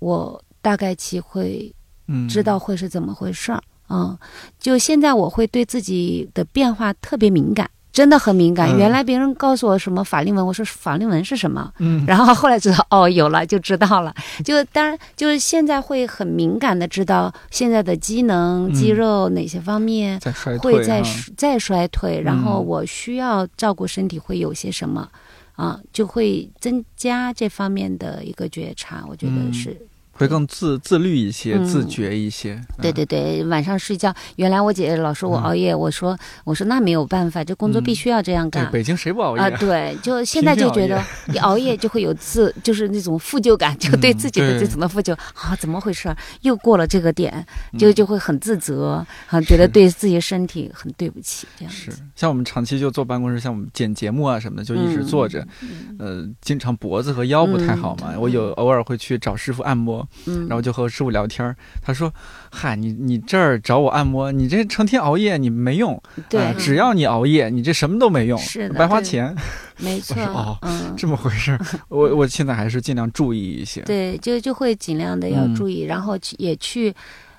[0.01, 1.73] 我大概其会
[2.09, 3.63] 嗯知道会是怎么回事儿。
[3.89, 4.19] 嗯，
[4.59, 8.69] 就现在我会对自己的变化特别敏感，真的很敏感。
[8.69, 14.15] 嗯原来别人告诉我什么法令纹，我说法令纹是什么，嗯然后后来知道哦，有了就知道了。
[14.45, 20.21] 就当然就是现在会很敏感的知道现在的机能、嗯肌肉哪些方面
[20.61, 21.07] 会再啊
[21.39, 25.09] 再衰退，然后嗯我需要照顾身体会有些什么
[25.57, 29.05] 啊，就会增加这方面的一个觉察。
[29.09, 29.75] 我觉得嗯是
[30.17, 32.61] 会更自自律一些，嗯自觉一些。
[32.81, 38.73] 对对对，晚上睡觉，原来我姐姐老说我嗯熬夜，我说我说那没有办法，这工作必须要这样对，干。
[38.73, 39.43] 北京谁不熬夜？
[39.43, 46.17] 啊，对，就现在就觉得 一熬夜就会有自，就是那种负疚感，就对嗯自己的这种的负疚啊，怎么回事儿？
[46.43, 51.93] 又过了这个点，嗯就就会很自责，啊，觉得对自己身体很对不起，这样是。
[52.15, 58.13] 像我们长期就坐办公室，像我们剪节目啊什么的，就一直坐着，嗯呃，经常脖子和腰不太好嘛。
[58.13, 62.13] 嗯我有偶尔会去找师傅按摩，嗯，然后就和师傅聊天儿，他说
[62.51, 66.01] ：“嗨，你你这儿找我按摩，你这成天熬夜，你没用。
[66.29, 69.35] 对呃，只要你熬夜，你这什么都没用，是的白花钱。
[69.79, 71.61] 没错说哦，嗯，这么回事儿。
[71.89, 73.81] 我我现在还是尽量注意一些。
[73.83, 76.95] 对，就就会尽量的要嗯注意，然后去也去。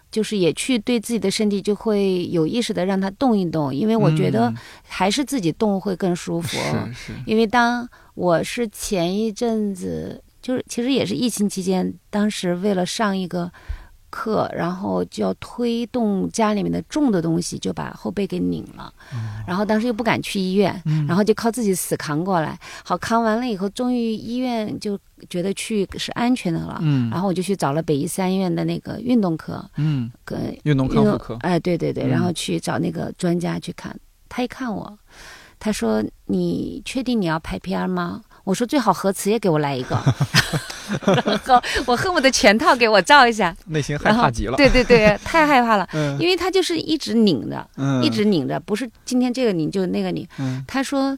[0.10, 4.56] 就是也去对自己的身体就会有意识的让它动一动，因为我觉得嗯
[4.88, 6.58] 还是自己动会更舒服。
[6.58, 13.52] 是是，因为当我是前一阵子，就是其实也是疫情期间，当时为了上一个
[14.10, 18.94] 课，然后就要推动家里面的重的东西，就把后背给拧了，
[19.46, 22.58] 然后当时又不敢去医院，然后就靠自己死扛过来。
[22.86, 24.98] 好，扛完了以后，终于医院就
[25.30, 26.80] 觉得去是安全的了。
[26.82, 33.94] 嗯然后我就去找了北医三院的那个运动科，嗯，跟运动康复科，哎，对对对，嗯然后去找那个专家去看，
[34.30, 34.98] 他一看我，
[35.60, 40.02] 他说：“你确定你要拍片儿吗？”我说：“最好核磁也给我来一个。
[41.06, 44.56] ”然后我恨不得全套给我照一下， 内心害怕极了。
[44.56, 50.26] 对对对，太害怕了，嗯因为他就是一直拧着，嗯，一直拧着，不是今天这个拧就那个拧。
[50.40, 51.18] 嗯他说。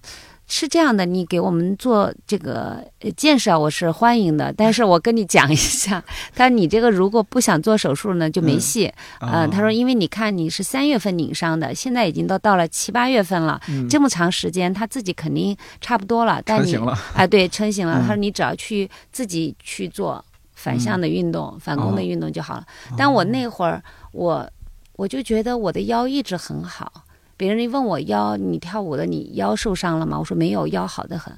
[0.52, 4.52] 是这样的，你给我们做这个呃建设，我是欢迎的。
[4.52, 6.04] 但是我跟你讲一下，
[6.36, 8.88] 他说你这个如果不想做手术呢，就没嗯戏。
[9.20, 16.42] 啊呃，他说，因为你看你是三月份拧伤的，现在已经都到了七八月份了，嗯这么长时间，他自己肯定差不多了。
[16.44, 16.76] 但你。
[17.14, 18.00] 啊，对，成型了。
[18.00, 20.24] 嗯他说你只要去自己去做
[20.56, 22.66] 反向的运动、反弓的哦运动就好了。
[22.98, 23.84] 但我那会儿，
[24.14, 24.50] 我
[24.96, 26.92] 我就觉得我的腰一直很好。
[27.40, 30.20] 别人一问我腰，你跳舞的你腰受伤了吗？
[30.20, 31.34] 我说没有，腰好的很。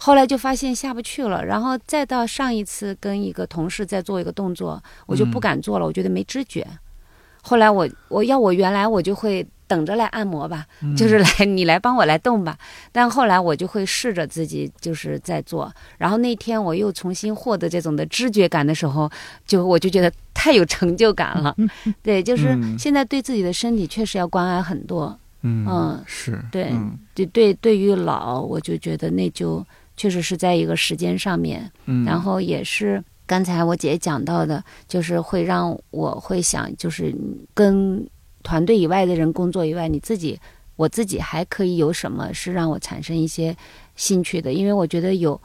[0.00, 6.66] 后来就发现下不去了，然后再到上一次跟一个同事在做一个动作，我就不嗯敢做了，我觉得没知觉。
[7.42, 12.56] 后来我我要我原来我就会等着来按摩吧，嗯就是来你来帮我来动吧。
[12.90, 19.10] 但后来我就会试着自己就是在做，然后那天我又重新获得这种的知觉感的时候，
[19.46, 21.54] 就我就觉得太有成就感了。
[22.00, 25.18] 对，就是嗯现在对自己的身体确实要关爱很多。
[25.42, 29.64] 嗯嗯是对嗯对对，对于老，我就觉得那就
[29.96, 37.14] 确实是在一个时间上面，嗯，然后也是刚才我姐讲到的，就是会让我会想，就是
[37.54, 38.06] 跟
[38.42, 40.38] 团队以外的人工作以外，你自己
[40.76, 43.56] 我自己还可以有什么是让我产生一些
[43.94, 44.52] 兴趣的？
[44.52, 45.40] 因为我觉得有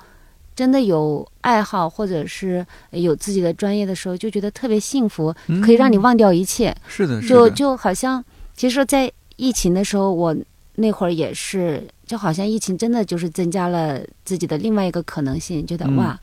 [0.56, 5.34] 真的有爱好或者是有自己的专业的时候，就觉得特别幸福，
[5.64, 6.76] 可以让你嗯忘掉一切。
[6.88, 8.24] 是的，是就的就好像，
[8.56, 10.36] 其实，在疫情的时候，我
[10.76, 16.20] 那会儿也是，就好像疫情真的就是增加了自己的另外一个可能性，觉得、嗯哇，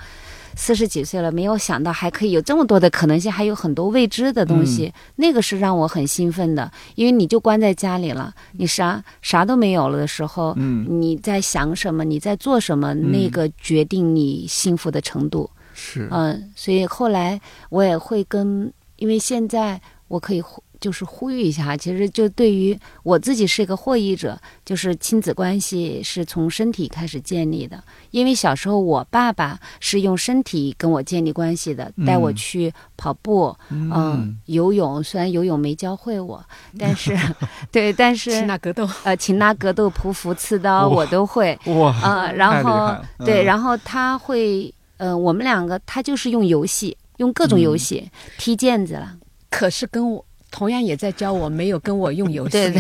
[0.57, 10.55] 四十几岁了，没有想到还可以有这么多的可能性，还有很多未知的东西，那个是让我很兴奋的，因为你就关在家里了，你啥啥都没有了的时候。
[10.57, 12.05] 嗯你在想什么？
[12.05, 12.95] 你在做什么？
[12.95, 15.51] 那个决定你幸福的程度。
[15.75, 17.41] 是嗯，所以后来
[17.71, 27.83] 我也会跟，因为现在我可以呼就是呼吁一下，其实就对于我自己是一个获益者，就是亲子关系是从身体开始建立的。
[28.11, 36.45] 因为小时候我爸爸是用身体跟我建立关系的，带我嗯去跑步，嗯，嗯游泳，虽然游泳没教会我，
[36.79, 37.17] 但是
[37.73, 41.59] 对，但是擒拿格斗，呃，擒拿格斗、匍匐、刺刀我都会。
[41.65, 49.17] 哇啊、然后对，嗯然后他会，呃，我们两个他就是用游戏，用各种游嗯戏、踢毽子了，
[49.49, 50.23] 可是跟我
[50.55, 52.73] 同样也在教我，没有跟我用游戏，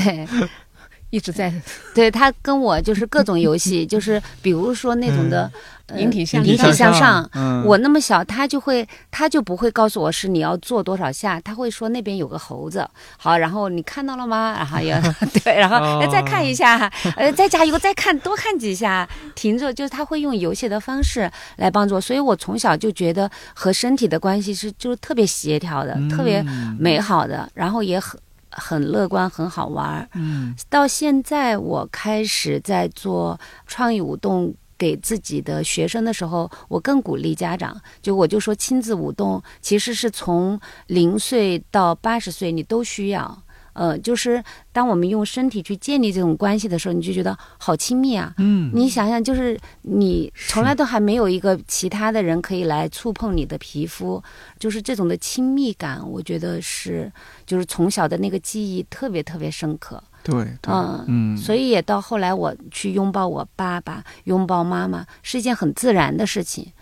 [1.14, 1.52] 一直在
[1.94, 5.42] 对，他跟我就是各种游戏， 就是比如说那种的、
[5.86, 7.28] 呃引体向引体向上。
[7.34, 12.88] 嗯，我那么小，他就会，他就不会告诉我是你要做多少下，他会说那边有个猴子，
[13.18, 14.54] 好，然后你看到了吗？
[14.56, 14.98] 然后也
[15.44, 16.00] 对，然后哦。
[16.02, 19.06] 哎再看一下，呃再加油，再看多看几下，
[19.36, 28.18] 停着，就是他会用游戏的方式来帮助我，所以我从小就觉得和身体的关系是就是特别协调的，特别嗯美好的，然后也很
[28.56, 30.08] 很乐观，很好玩儿。
[30.14, 43.43] 嗯到现在，我开始在做创意舞动给自己的学生的时候，我更鼓励家长，就我就说亲子舞动其实是从零岁到八十岁你都需要。
[43.74, 48.32] 呃，就是当我们用身体去建立这种关系的时候，你就觉得好亲密啊。
[48.38, 54.22] 嗯，你想想，就是你从来都还没有一个其他的人可以来触碰你的皮肤，
[54.58, 57.12] 就是这种的亲密感，我觉得是
[57.44, 60.02] 就是从小的那个记忆特别特别深刻。
[60.22, 66.72] 对对，嗯嗯，所以也到后来，我去拥抱我爸爸、拥抱妈妈，是一件很自然的事情。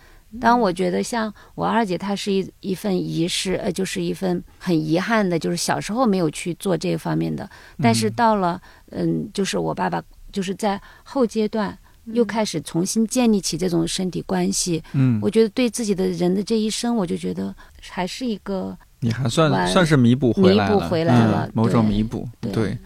[0.40, 7.48] 当我觉得像我二姐，她是一一份遗失，呃，就是一份很遗憾的，就是小时候没有去做这方面的。
[7.82, 8.60] 但是到了，
[8.90, 10.02] 嗯，就是我爸爸，
[10.32, 14.82] 就是在后阶段又开始重新建立起这种身体关系。
[14.92, 22.78] 嗯，我觉得对自己的人的这一生，我就觉得还是一个你还算算是弥补回来了，弥补回来了嗯某种弥补，对对。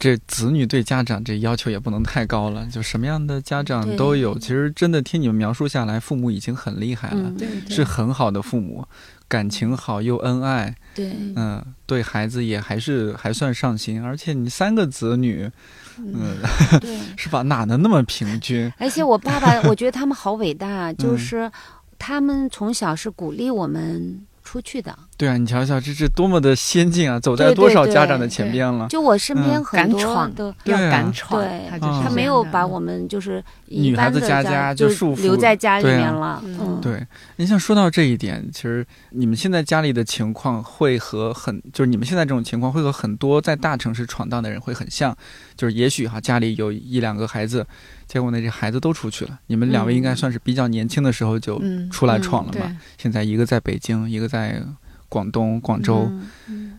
[0.00, 4.38] 这子女对家长这要求也不能太高了，就什么样的家长都有。
[4.38, 7.30] 其实真的听你们描述下来，父母已经很厉害了，
[7.68, 8.82] 是很好的父母，
[9.28, 14.02] 感情好又恩爱，对，嗯，对孩子也还是还算上心。
[14.02, 15.50] 而且你三个子女，
[15.98, 16.38] 嗯，
[16.80, 16.98] 对。
[17.18, 17.42] 是吧？
[17.42, 18.72] 哪能那么平均？
[18.80, 21.52] 而且我爸爸，我觉得他们好伟大， 嗯就是
[21.98, 24.98] 他们从小是鼓励我们出去的。
[25.20, 28.88] 对啊，你瞧瞧，这这多么的先进啊，走在多少家长的前边了。
[28.88, 36.42] 就我身边很多闯的，要敢闯，对他就是嗯他没有把我们就是女孩子家家家就就束缚留在家里面了。
[36.80, 37.06] 对，
[37.36, 45.14] 你像说到这一点，其实你们现在家里的情况会和很，就是你们现在这种情况会和很多在大城市闯荡的人会很像，
[45.54, 47.66] 就是也许哈家里有一两个孩子，
[48.06, 50.16] 结果呢这孩子都出去了，你们两位应该嗯。
[50.16, 54.62] 算是比较年轻的时候就嗯出来闯了嘛，现在一个在北京，一个在
[55.10, 56.10] 广东广州，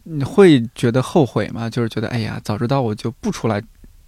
[0.04, 1.70] 你会觉得后悔吗？
[1.70, 3.62] 就是觉得哎呀，早知道我就不出来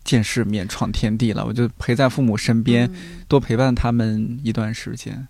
[0.03, 5.28] 见世面、闯天地了，我就陪在父母身边，嗯多陪伴他们一段时间。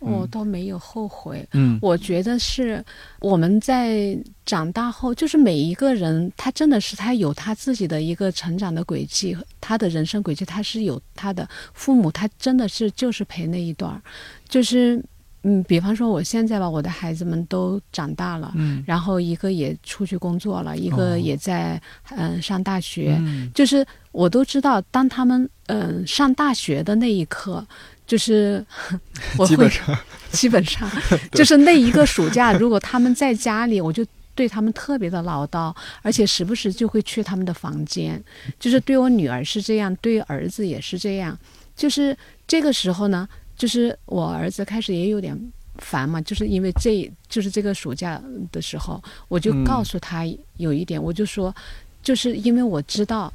[0.00, 1.46] 我嗯倒没有后悔。
[1.52, 2.82] 嗯我觉得是
[3.20, 14.00] 我们在长大后，就是每一个人，他真的是他有他自己的一个成长的轨迹，他的人生轨迹，他是有他的父母，他真的是就是陪那一段儿，
[14.48, 15.04] 就是
[15.42, 18.52] 嗯，比方说我现在吧，我的孩子们都长大了。
[18.56, 21.80] 嗯然后一个也出去工作了，一哦个也在
[22.10, 27.66] 嗯、上大学，嗯就是我都知道，当他们嗯、上大学的那一刻，
[28.06, 28.64] 就是
[29.38, 29.98] 我会 基本上
[30.30, 30.90] 基本上
[31.32, 38.22] 就是那一个暑假，如果他们在家里，我就对他们特别的唠叨，而且时不时就会去他们的房间。
[38.58, 41.36] 就是对我女儿是这样，对儿子也是这样。
[41.76, 42.16] 就是
[42.46, 43.28] 这个时候呢，
[43.60, 45.36] 就是我儿子开始也有点
[45.76, 50.24] 烦嘛，就是因为这就是这个暑假的时候，我就嗯告诉他
[50.56, 51.54] 有一点，我就说，
[52.02, 53.30] 就是因为我知道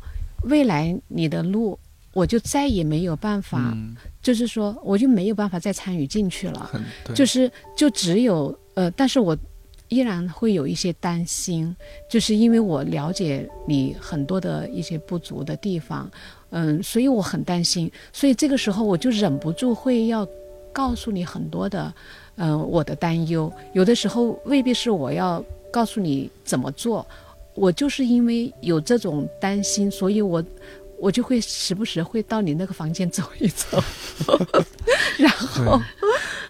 [0.45, 1.77] 未来你的路。
[2.15, 6.71] 我就再也没有办法，嗯就是说，我就没有办法再参与进去了。
[7.13, 9.37] 就是就只有呃，但是我
[9.89, 11.75] 依然会有一些担心，
[12.09, 16.09] 就是因为我了解你很多的一些不足的地方，
[16.57, 20.25] 嗯，所以我很担心，所以这个时候我就忍不住会要
[20.71, 21.93] 告诉你很多的，
[22.37, 27.05] 嗯、我的担忧，有的时候未必是我要告诉你怎么做，
[27.55, 30.41] 我就是因为有这种担心，所以我。
[30.97, 33.83] 我就会时不时会到你那个房间走一走，
[35.19, 35.77] 然后，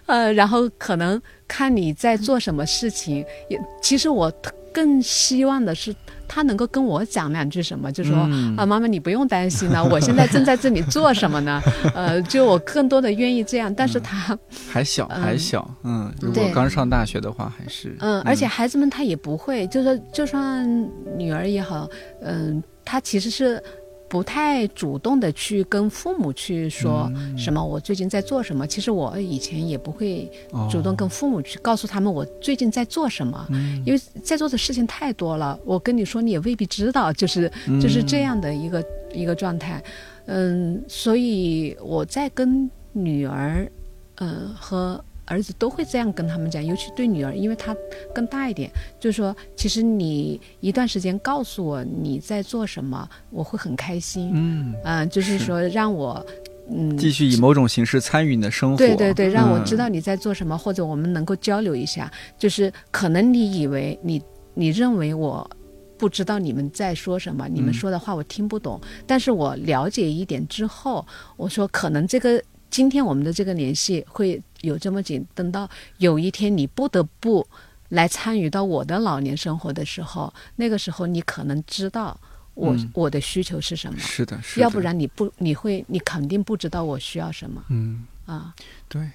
[0.06, 3.26] 呃，然后可能看你在做什么事情。
[3.50, 4.32] 也其实我
[4.76, 5.94] 更希望的是
[6.28, 11.62] 他能够跟我讲两句什么，就说、嗯啊，妈妈你不用担心了，我现在正在这里做什么呢？
[11.96, 14.38] 呃，就我更多的愿意这样，但是他，
[14.70, 20.68] 还小嗯还小，嗯，如果刚上大学的话，还是嗯，而且孩子们他也不会，就是就算
[21.16, 21.88] 女儿也好，
[22.20, 23.62] 嗯，他其实是。
[24.08, 27.36] 不太主动的去跟父母去说嗯。
[27.36, 28.66] 什么，我最近在做什么。
[28.66, 33.82] 其实我以前也不会哦主动跟父母去告诉他们我最近在做什么，嗯。
[33.84, 37.50] 因为在做的事情太多了，我跟你说你也未必知道，就是
[37.80, 39.82] 就是这样的一个、一个状态，
[40.26, 43.70] 嗯，所以我在跟女儿，
[44.16, 47.76] 嗯和儿子都会这样跟他们讲，尤其对女儿，因为她
[48.14, 56.24] 更大一点，就是说，其实你一段时间告诉我你在做什么，我会很开心，嗯，嗯、就是是说让我。
[56.68, 62.10] 嗯，继续以某种形式参与你的生活，对对对，让我嗯知道你在做什么，或者我们能够交流一下。
[62.36, 64.20] 就是可能你以为你
[64.52, 65.48] 你认为我
[65.96, 71.06] 不知道你们在说什么，你们嗯说的话我听不懂，但是我了解一点之后，
[71.36, 77.46] 我说可能这个今天我们的这个联系会有这么紧，等到有一天你不得不
[77.90, 82.18] 来参与到我的老年生活的时候，那个时候你可能知道
[82.54, 83.98] 我、嗯我的需求是什么。
[83.98, 88.54] 是的，是的，要不然你不，你会，你肯定不知道我需要什么嗯，啊。
[88.88, 89.08] 对，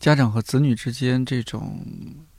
[0.00, 1.80] 家长和子女之间这种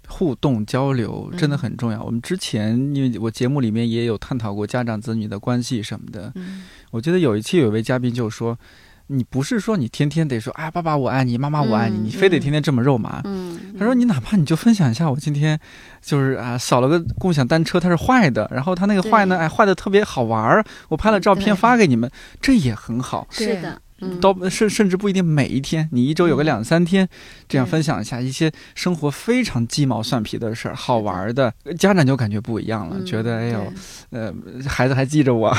[0.08, 2.04] 互动交流真的嗯很重要。
[2.04, 8.60] 我们之前因为我节目里面也有探讨过家长子女的关系什么的，嗯我记得有一期有一位嘉宾就说。
[9.08, 13.22] 你不是说你天天得说哎，爸爸我爱你，妈妈我爱你，嗯你非得天天这么肉麻。
[13.24, 15.60] 嗯，他说：“你哪怕你就分享一下，我今天
[16.02, 19.42] 就是啊扫了个共享单车，它是坏的，然后它那个坏呢，对。
[19.42, 22.10] 哎坏的特别好玩儿，我拍了照片发给你们，
[22.42, 23.26] 这也很好。
[23.32, 23.82] 是的，嗯，
[24.22, 26.46] 到甚甚至不一定每一天，你一周有个嗯。
[26.46, 27.08] 两三天，
[27.48, 33.74] 这样分享一下一些生活非常鸡毛蒜皮的事儿，好玩儿的，家长就感觉不一样了，嗯觉得哎呦，
[34.12, 34.34] 呃，
[34.68, 35.54] 孩子还记着我，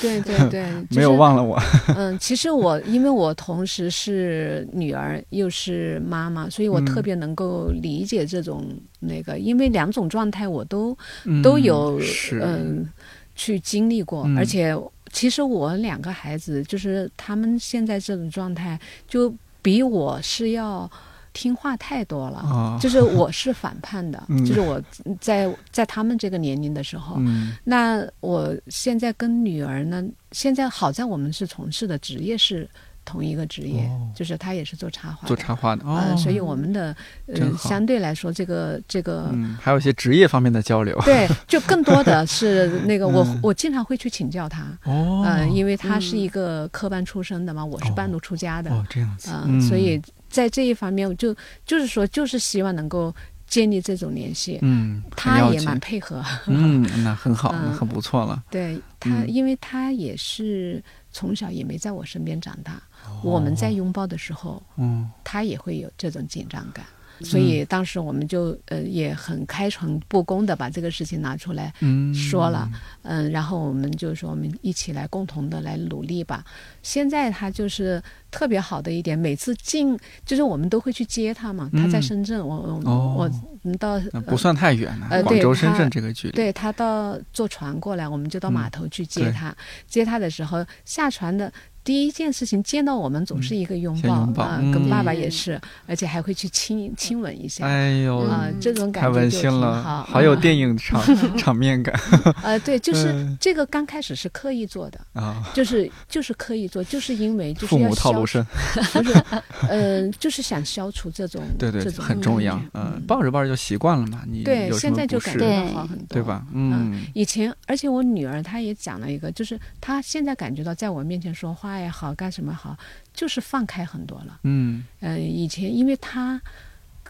[0.00, 1.60] 对对 对，没有忘了我。
[1.96, 6.84] 嗯，其实我因为我同时是女儿又是妈妈，所以我嗯。
[6.84, 8.66] 特别能够理解这种
[9.00, 11.98] 那个，因为两种状态我都嗯都有，
[12.42, 12.88] 嗯
[13.34, 14.36] 去经历过，嗯。
[14.36, 14.76] 而且
[15.12, 20.90] 其实我两个孩子就是他们现在这种状态，就比我是要
[21.32, 22.40] 听话太多了。
[22.44, 24.82] 哦，就是我是反叛的，嗯就是我
[25.20, 30.02] 在在他们这个年龄的时候，嗯那我现在跟女儿呢，
[30.32, 32.68] 现在好在我们是从事的职业是
[33.04, 34.08] 同一个职业，哦。
[34.14, 35.96] 就是他也是做插画的，做插画的哦。
[35.96, 36.94] 呃，，所以我们的
[37.26, 39.28] 呃相对来说这个这个。
[39.32, 40.98] 嗯，还有一些职业方面的交流。
[41.04, 43.40] 对，就更多的 是那个我，嗯。
[43.42, 51.34] 我经常会去请教他，哦，呃，因为他是嗯一个科班出身的嘛，我是半路出家的，哦这样子，呃嗯所以在这一方面，我就
[51.66, 53.14] 就是说，就是希望能够
[53.52, 54.58] 建立这种联系。
[54.62, 58.42] 嗯，他也蛮配合，嗯，那很好，很不错了。
[58.50, 62.82] 对他，嗯因为他也是从小也没在我身边长大，
[63.22, 66.82] 我们在拥抱的时候，嗯他也会有这种紧张感。
[67.22, 72.68] 所以当时我们就呃也很开诚布公的把这个事情拿出来嗯，说了，
[73.02, 76.42] 嗯，然后我们就说我们一起来共同的来努力吧。
[76.82, 78.02] 现在他就是
[78.32, 83.30] 特别好的一点，每次进就是我们都会去接他嘛，他在嗯深圳，我我哦我
[83.62, 86.32] 嗯到不算太远了，呃对广州、深他圳这个距离。
[86.34, 89.54] 对他到坐船过来，我们就到码头去接对他。
[89.86, 91.52] 接他的时候，下船的
[91.84, 97.66] 第一件事情见到我们总是一个拥抱拥抱跟爸爸嗯也是，而且还会去亲亲吻一下。
[97.66, 100.62] 哎呦，啊、嗯这种感觉太温馨了，好，好有电影。
[100.62, 101.92] 影 场场面感
[102.40, 105.42] 呃，对，就是嗯这个刚开始是刻意做的，啊！
[105.52, 108.46] 就是就是刻意做，就是因为就是父要消母套路深，
[108.92, 109.24] 除， 就是
[109.68, 112.60] 呃，就是想消除这种对对这，种很重要。
[112.74, 116.46] 嗯，抱着抱着就习惯了嘛，你对，现在就感觉到好很多，对吧？
[116.52, 122.76] 嗯，以前，而且我女儿她也讲了一个，就是她现在感觉到在我面前说话也好，干什么好，
[123.12, 124.40] 就是放开很多了。
[124.44, 126.40] 嗯呃，以前因为她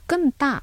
[0.07, 0.63] 更大，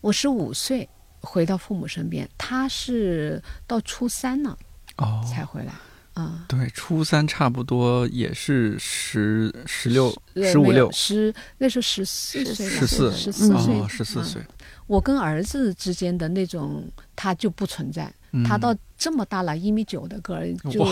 [0.00, 0.88] 我是五岁
[1.20, 4.56] 回到父母身边，她是到初三了
[4.96, 5.72] 哦，才回来。
[6.14, 14.42] 啊、对，初三差不多也是十十六十五六十那时候十四岁，十四十四岁，哦，十四嗯岁，
[14.86, 16.84] 我跟儿子之间的那种，
[17.16, 18.12] 他就不存在。
[18.34, 20.86] 嗯他到这么大了，一米九的个儿，就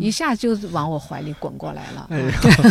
[0.00, 2.08] 一下就往我怀里滚过来了，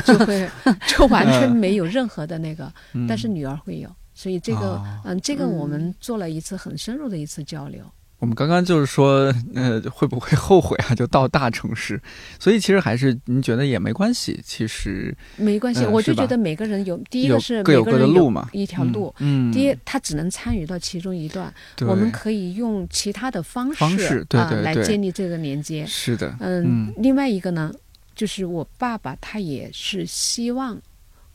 [0.05, 0.49] 就会
[0.87, 7.83] 就完全没有任何的那个，嗯但是女儿会有，所以这个哦嗯，这个嗯我们做了一次很深入的一次交流。
[8.19, 10.95] 我们刚刚就是说，呃，会不会后悔啊？
[10.95, 12.01] 就到大城市，
[12.39, 14.39] 所以其实还是您觉得也没关系。
[14.43, 19.13] 其实没关系，我就觉得每个人有第一个是各有各的路嘛一条路。
[19.19, 25.85] 嗯，第一，他只能参与到其中一段，对我们可以用其他的方式方式对啊来建立这个连接。
[25.85, 27.71] 是的，嗯，另外一个呢，
[28.15, 30.75] 就是我爸爸他也是希望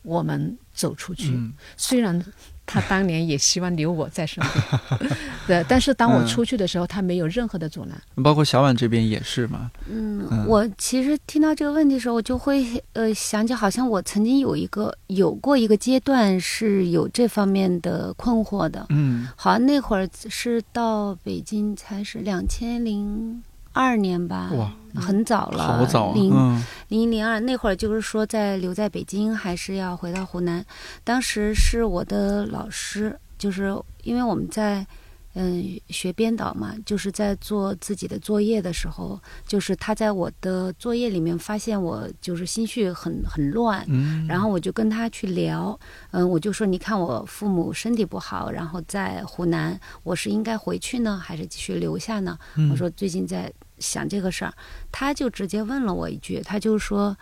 [0.01, 2.21] 我们走出去，嗯虽然
[2.65, 5.09] 他当年也希望留我在身边，
[5.47, 6.27] 对，但是当我嗯。
[6.27, 8.23] 出去的时候，他没有任何的阻拦。
[8.23, 18.85] 包括小婉这边也是嘛，嗯嗯，我其实听到这个问题的时候，我就会呃想起，好像我曾经有一个有过一个阶段是有这方面的困惑的。
[18.89, 19.27] 嗯。
[19.35, 23.43] 好像那会儿是到北京才是两千零
[23.73, 24.71] 二年吧，哇，
[25.01, 30.63] 很早了，好早啊，零嗯零一零二那会儿就是说在留在北京还是要回到湖南。
[31.03, 34.85] 当时是我的老师，就是因为我们在
[35.33, 43.83] 嗯学编导嘛，就是在做自己的作业的时候，就是他在我的作业里面发现我就是心绪很很乱。
[43.87, 45.77] 嗯，然后我就跟他去聊，
[46.11, 52.37] 嗯，我就说，你看我父母身体不好，然后在湖南，我是应该回去呢，还是继续留下呢？
[52.55, 54.53] 嗯我说最近在想这个事儿，
[54.91, 57.17] 他就直接问了我一句，他就说，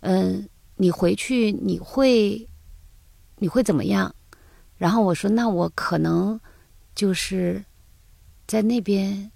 [0.00, 2.48] 嗯，你回去你会
[3.38, 4.14] 你会怎么样？
[4.76, 6.40] 然后我说，那我可能
[6.94, 7.64] 就是
[8.46, 9.30] 在那边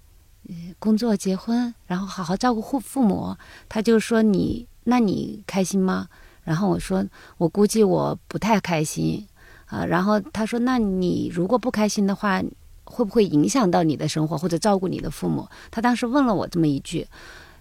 [0.79, 3.35] 工作、结婚，然后好好照顾父父母。
[3.69, 6.07] 他就说你，那你开心吗？
[6.43, 7.05] 然后我说，
[7.37, 9.27] 我估计我不太开心。
[9.67, 12.43] 啊，然后他说：“那你如果不开心的话，
[12.91, 17.07] 会不会影响到你的生活或者照顾你的父母？”他当时问了我这么一句，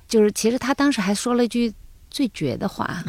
[0.09, 1.73] 就是其实他当时还说了一句
[2.11, 3.03] 最绝的话，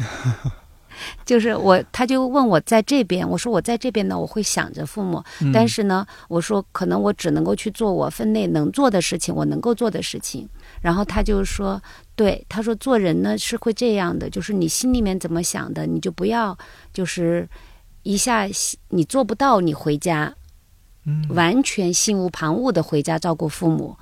[1.26, 10.48] 就是我他就问我在这边，我说我在这边呢，我会想着父母，但是呢，我说可能我只能够去做我分内能做的事情，我能够做的事情。
[10.80, 11.82] 然后他就说
[12.16, 16.56] ：“对，他说做人呢是会这样的，就是你心里面怎么想的，你就不要
[16.92, 17.48] 就是。”
[18.04, 18.48] 一下
[18.88, 20.34] 你做不到，你回家，
[21.30, 23.96] 完全心无旁骛的回家照顾父母，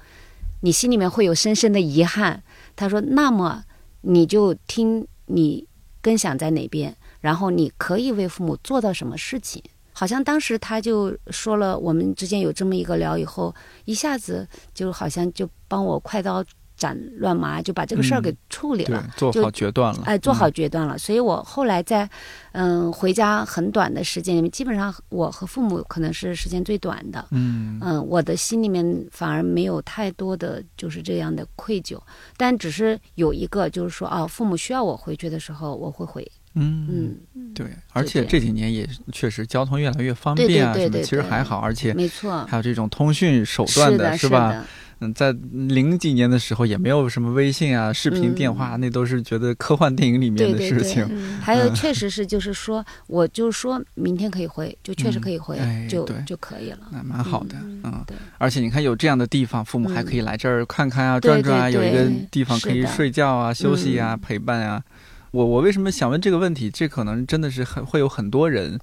[0.61, 2.43] 你心里面会有深深的遗憾。
[2.77, 3.65] 他说：“那么
[4.03, 5.67] 你就听你
[6.03, 16.45] 更想在哪边，然后你可以为父母做到什么事情。”好像当时他就说了，我们之间有这么一个聊以后，一下子就好像就帮我快刀。
[16.81, 20.03] 斩乱麻，就把这个事儿给处理了，做好决断了。
[20.07, 20.97] 哎，做好决断了。
[20.97, 22.09] 所以我后来在，
[22.53, 27.23] 嗯，回家很短的时间里面，基本上我和父母可能是时间最短的。
[27.33, 32.01] 嗯嗯，我的心里面反而没有太多的就是这样的愧疚，
[32.39, 36.27] 但只是有一个就是说，哦，父母需要我回去的时候，我会回。
[36.55, 44.65] 嗯嗯，对，而且这几年也确实交通越来越方便啊，什么其实还好，而且没错，还有这种通讯手段的是吧？
[45.01, 51.09] 嗯，在零几年的时候也没有什么微信啊、视频电话，那都是觉得科幻电影里面的事情。
[51.41, 56.81] 还有，确实是就是说，我就说明天可以回，就确实可以回，就就可以了。
[56.93, 58.05] 那蛮好的，嗯。
[58.07, 58.17] 对。
[58.37, 64.83] 而且你看，有这样的地方，父母还可以来这儿看看啊、转转啊，有一个地方可以睡觉啊、休息啊、陪伴啊。
[65.31, 66.69] 我我为什么想问这个问题？
[66.69, 68.79] 这可能真的是很会有很多人。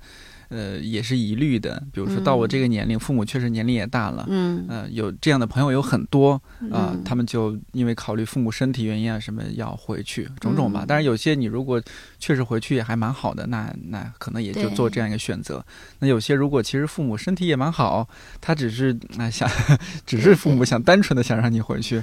[0.49, 1.81] 呃，也是疑虑的。
[1.91, 6.41] 比如说到我这个年龄，父母确实年龄也大了，嗯，呃，有这样的朋友有很多
[6.71, 10.85] 啊，他们就因为考虑父母身体原因啊什么要回去，种种吧。
[10.87, 11.81] 但是有些你如果
[12.19, 15.63] 确实回去也还蛮好的，那那可能也就做这样一个选择。
[15.99, 18.07] 那有些如果其实父母身体也蛮好，
[18.39, 19.49] 他只是啊 想，
[20.05, 22.01] 只是父母想单纯的想让你回去，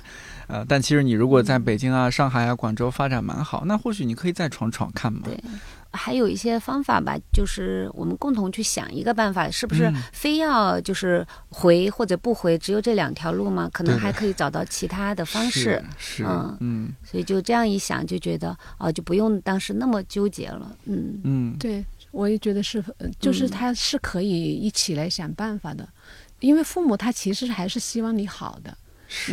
[0.48, 5.20] 呃，但其实你如果在北京啊、上海啊、广州发展蛮好，那或许你可以再闯闯看嘛。
[5.24, 5.38] 对。
[5.94, 13.70] 还有一些方法吧，就是我们共同去想一个办法，是不是非要就是回或者不回，只有这两条路吗？
[13.72, 15.82] 可能还可以找到其他的方式。
[15.96, 20.76] 是，嗯嗯，所以就这样一想，就觉得哦，就不用当时那么纠结了。
[20.86, 22.84] 嗯嗯，对，我也觉得是，
[23.18, 25.88] 就是他是可以一起来想办法的，
[26.40, 28.76] 因为父母他其实还是希望你好的。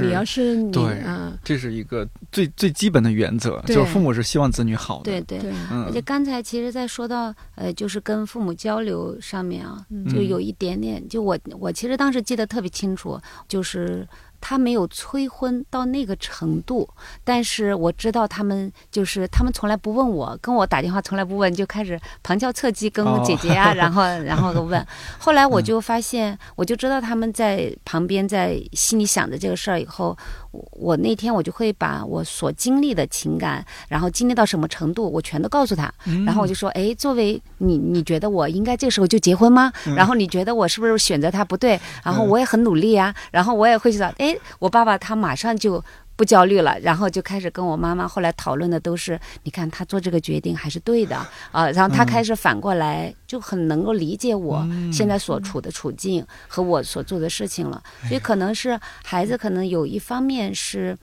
[0.01, 1.03] 你要是你，对，
[1.43, 5.03] 这是一个最最基本的原则，就是父母是希望子女好的。
[5.03, 14.07] 对对，而且刚才其实，在说到呃，就是跟父母交流上面啊，就有一点点，就我我其实当时记得特别清楚，就是。
[14.41, 16.89] 他没有催婚到那个程度，
[17.23, 24.85] 但是我知道他们就是他们从来不问我，跟我打电话从来不问，就开始旁敲侧击跟我姐姐啊， 然后然后都问。
[25.19, 30.17] 后来我就发现，我就知道他们在旁边在心里想着这个事儿以后，
[30.52, 35.91] 我那天我就会把我所经历的情感，然后经历到什么程度，我全都告诉他。
[36.26, 39.72] 然后我就说，哎，作为你，你觉得我应该这个时候就结婚吗？
[39.95, 41.80] 然后你觉得我是不是选择他不对？
[42.04, 44.36] 然后我也很努力啊，然后我也会去找，哎。
[44.60, 45.84] 我爸爸他马上就
[46.22, 51.17] 不焦虑了，然后就开始跟我妈妈后来讨论的都是，你看他做这个决定还是对的
[51.51, 54.63] 啊，然后他开始反过来就很能够理解我
[54.93, 60.95] 现在所处的处境和我所做的事情了，所以可能是孩子可能有一方面是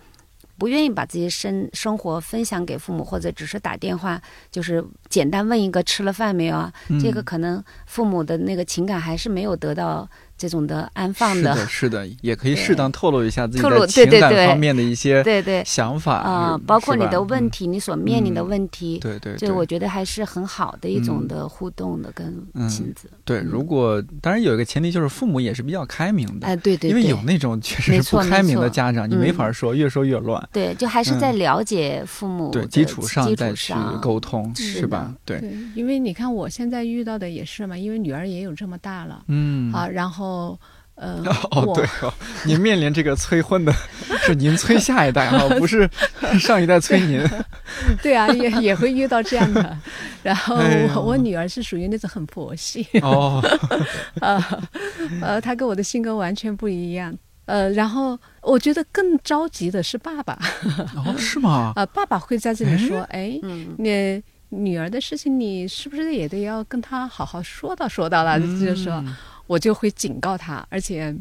[0.57, 10.09] 不愿意把自己生生活分享给父母，或者只是打电话就是简单问一个吃了饭没有啊，这个可能父母的那个情感还是没有得到。
[10.39, 15.63] 这种的安放的，是的，是的，也可以适当透露一下自己的情感方面的一些对对。
[15.67, 22.33] 想法啊，包括你的问题，你所面临的问题，对对，所以我觉得还是很好的一种的互动的跟
[22.69, 23.11] 亲子。
[23.25, 30.49] 对，如果当然有一个前提就是父母也是比较开明的，哎，对对，因为有那种确实是不开明的家长，你没法说，越说越乱。
[30.53, 35.13] 对，就还是在了解父母对基础上再去沟通，是吧？
[35.25, 35.43] 对，
[35.75, 40.28] 因为你看我现在遇到的也是嘛，因为女儿也有这么大了，嗯，啊，然后。
[40.29, 40.59] 哦，
[40.97, 42.13] 呃， 哦，对哦，
[42.45, 43.73] 您面临这个催婚的
[44.27, 45.89] 是您催下一代哈，不是
[46.39, 47.23] 上一代催您。
[48.03, 49.79] 对啊，也也会遇到这样的。
[50.23, 53.41] 然后我我女儿是属于那种很佛系哦，
[54.21, 54.45] 呃
[55.23, 57.17] 呃，她跟我的性格完全不一样。
[57.47, 60.39] 呃，然后我觉得更着急的是爸爸。
[60.97, 61.73] 哦，是吗？
[61.77, 63.41] 呃，爸爸会在这里说：“哎，
[63.79, 69.03] 你女儿的事情，你是不是也得要跟她好好说道说道了？”就是说。
[69.49, 71.13] 我就会警告他，而且，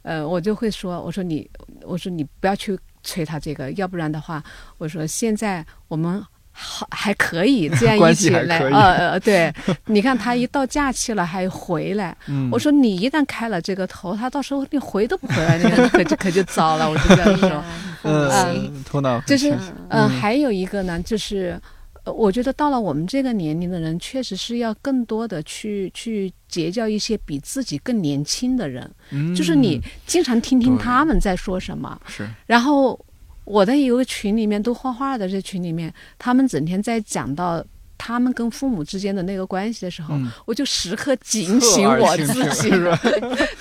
[0.00, 1.46] 呃，我就会说，我说你，
[1.82, 4.42] 我说你不要去催他这个，要不然的话，
[4.78, 9.52] 我说现在我们好还可以这样 一起来，系还可以呃呃， 对，
[9.86, 17.64] 你看他一到假期了还回来，嗯我说你一旦开了这个头，他到时候连回都不回来，那个可就可就糟了，我就这样说。
[18.04, 19.58] 嗯，头脑就是清
[19.90, 21.60] 嗯、嗯还有一个呢，就是。
[22.04, 29.34] 呃我觉得到了我们这个年龄的人，确实是要更多的去去结交一些比自己更年轻的人，嗯。
[29.34, 32.28] 就是你经常听听他们在说什么，是。
[32.46, 32.98] 然后
[33.44, 37.64] 我在一个群里面都画画的这群里面，他们整天在讲到
[38.04, 40.28] 他们跟父母之间的那个关系的时候，嗯。
[40.44, 42.68] 我就时刻警醒我自己，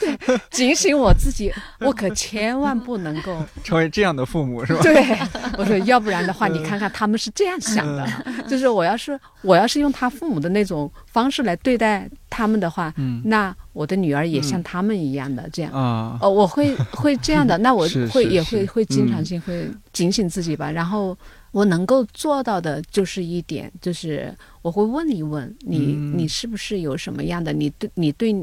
[0.02, 3.38] 对，警醒我自己， 我可千万不能够。
[3.64, 4.82] 成为这样的父母是吧？
[4.82, 5.20] 对，
[5.60, 8.08] 我说要不然的话，你看看他们是这样想的，
[8.48, 13.22] 就是我要是我要是用他父母的那种方式来对待他们的话，嗯。
[13.24, 15.72] 那我的女儿也像他们一样的这样。
[15.72, 19.26] 啊，哦，我会会这样的，那我会也会会经常嗯。
[19.26, 20.72] 性会警醒自己吧。
[20.72, 21.16] 然后
[21.52, 28.34] 我能够做到的就是一点，就是我会问一问你，嗯你是不是有什么样的，你对你对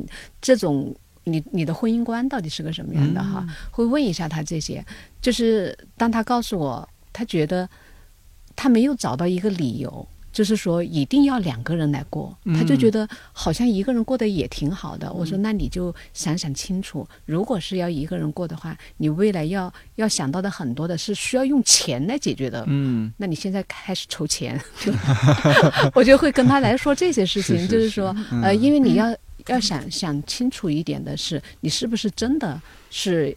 [0.40, 0.94] 这种
[1.24, 3.44] 你你的婚姻观到底是个什么样的哈？
[3.48, 4.84] 嗯会问一下他这些。
[5.20, 7.68] 就是当他告诉我，他觉得
[8.54, 10.06] 他没有找到一个理由。
[10.38, 15.12] 就是说，一定要两个人来过，他就嗯觉得好像一个人过得也挺好的。
[15.12, 22.62] 我说，那你就想想清楚，如果是要一个人过的话，你未来要要想到的很多的是需要用钱来解决的。
[22.68, 24.60] 嗯那你现在开始筹钱，
[25.92, 29.12] 我就会跟他来说这些事情，是是就是说，嗯呃，因为你要
[29.48, 33.36] 要想想清楚一点的是，你是不是真的是，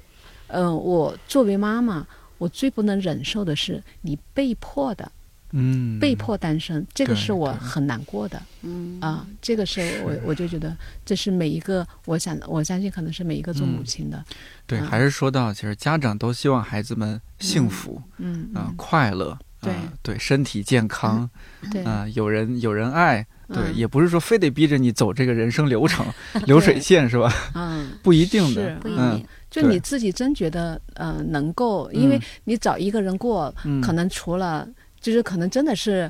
[0.50, 2.06] 嗯、我作为妈妈，
[2.38, 5.12] 我最不能忍受的是你被迫的、
[5.52, 8.42] 嗯，被迫单身，这个是我很难过的。
[8.62, 8.98] 嗯。
[9.02, 10.76] 啊，这个是我我就觉得
[11.06, 14.24] 这是每一个，我想我相信可能是每一个做母嗯亲的，
[14.66, 19.38] 对，嗯还是说到，其实家长都希望孩子们幸福嗯，啊、嗯快乐。
[19.64, 21.30] 对啊对，身体健康
[21.72, 23.76] 对，啊、有人有人爱，对，嗯。
[23.76, 26.04] 也不是说非得逼着你走这个人生流程、
[26.48, 27.32] 流水线是吧？
[27.54, 27.92] 嗯。
[28.02, 33.80] 不一定的，不一嗯，就你自己真觉得，呃，能够，因为嗯你找一个人过，嗯。
[33.82, 34.68] 可能除了
[35.02, 36.10] 就是可能真的是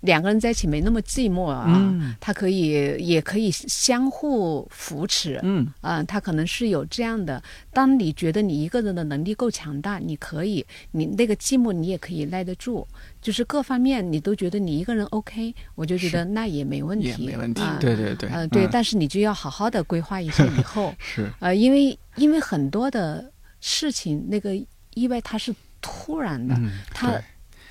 [0.00, 2.14] 两个人在一起没那么寂寞啊，嗯。
[2.20, 5.72] 他可以也可以相互扶持，嗯。
[5.80, 7.40] 啊、他可能是有这样的。
[7.72, 12.84] 当你觉得你一个人的能力够强大，你可以，你那个寂寞你也可以耐得住，
[13.20, 17.62] 就是各方面你都觉得你一个人 OK，我就觉得那也没问题，也没问题。
[17.62, 17.78] 啊。
[17.80, 21.30] 对对对，呃，对，嗯但是你就要好好的规划一下以后， 是。
[21.38, 23.30] 呃，因为因为很多的
[23.60, 24.56] 事情，那个
[24.94, 27.22] 意外它是突然的，嗯，他对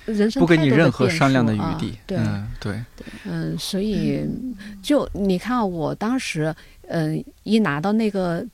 [0.06, 2.84] 人生不给你任何商量的余地，对，嗯对，
[3.24, 4.26] 嗯，所以
[4.82, 6.54] 就你看啊，我当时
[6.88, 8.44] 嗯、一拿到那个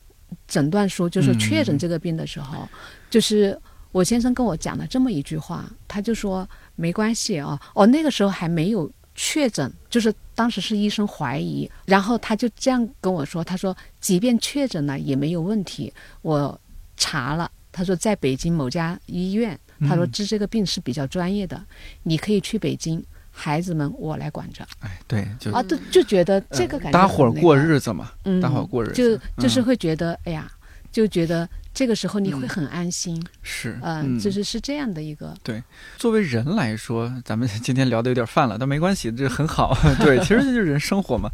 [0.46, 1.78] 诊断书，就是确诊嗯。
[1.78, 2.68] 这个病的时候，
[3.10, 3.58] 就是
[3.90, 15.92] 我先生跟我讲了这么一句话，他就说没关系啊，哦，那个时候还没有确诊，就是当时是医生怀疑，然后他就这样跟我说，他说即便确诊了也没有问题，
[16.22, 16.60] 我
[16.96, 21.62] 查了，他说在北京某家医院，他说嗯治这个病是比较专业的，
[22.02, 23.04] 你可以去北京。
[23.30, 30.50] 孩子们我来管着哎对，就啊，对，就觉得这个感觉搭伙儿过日子嘛，嗯，搭伙儿过日子，就就是嗯会觉得，哎呀，
[30.90, 35.62] 就觉得这个时候你会嗯很安心，是，呃，嗯就是是这样的一个，对
[35.96, 39.72] 作为人来说，咱们 今天聊的有点泛了，但没关系，这很好。
[40.02, 41.30] 对，其实这就是人生活嘛。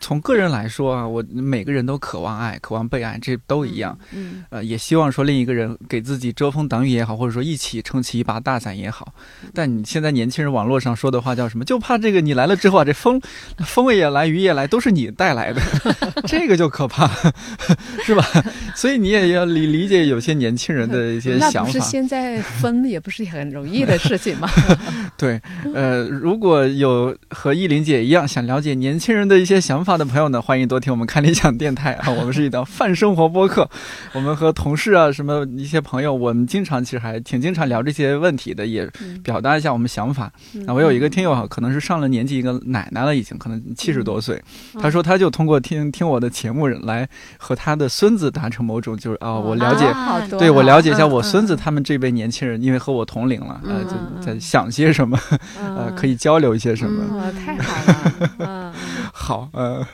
[0.00, 3.98] 从个人来说啊，我每个人都渴望爱，渴望被爱，这都一样。
[4.12, 9.14] 嗯呃，也希望说另一个人给自己遮风挡雨也好，或者说一起撑起一把大伞也好。
[9.54, 11.64] 但你现在年轻人网络上说的话叫什么？
[11.64, 13.20] 就怕这个你来了之后啊，这风
[13.58, 15.60] 风也来，雨也来，都是你带来的，
[16.26, 17.08] 这个就可怕，
[18.04, 18.24] 是吧？
[18.74, 21.80] 所以你也要理理解有些年轻人的一些那不是。
[21.80, 24.48] 现在分也不是很容易的事情吗？
[25.16, 25.40] 对，
[25.74, 32.10] 呃，如果有和依林姐一样想了解年轻人的一些想法的朋友呢，欢迎多听我们看理想电台啊。
[32.18, 33.68] 我们是一档泛生活播客，
[34.12, 40.30] 我们和同事啊，什么一些朋友，我们经常其实还挺经常聊这些问题的，也嗯表达一下我们想法。
[40.54, 40.66] 嗯。
[40.66, 44.42] 啊，我有一个听友啊，可能是上了年纪一个奶奶了，已经可能七十多岁，
[44.74, 44.82] 嗯。
[44.82, 47.08] 他说他就通过听听我的节目来
[47.38, 54.12] 和他的孙子达成某种就是啊，我了解啊对我了解一下嗯我孙子嗯他们这辈年轻人，因为和我同龄了，呃，嗯。
[54.16, 55.18] 嗯在在想些什么，
[55.56, 57.04] 呃，可以交流一些什么。
[57.10, 58.72] 嗯哦，太好了，嗯
[59.26, 59.84] 好，呃，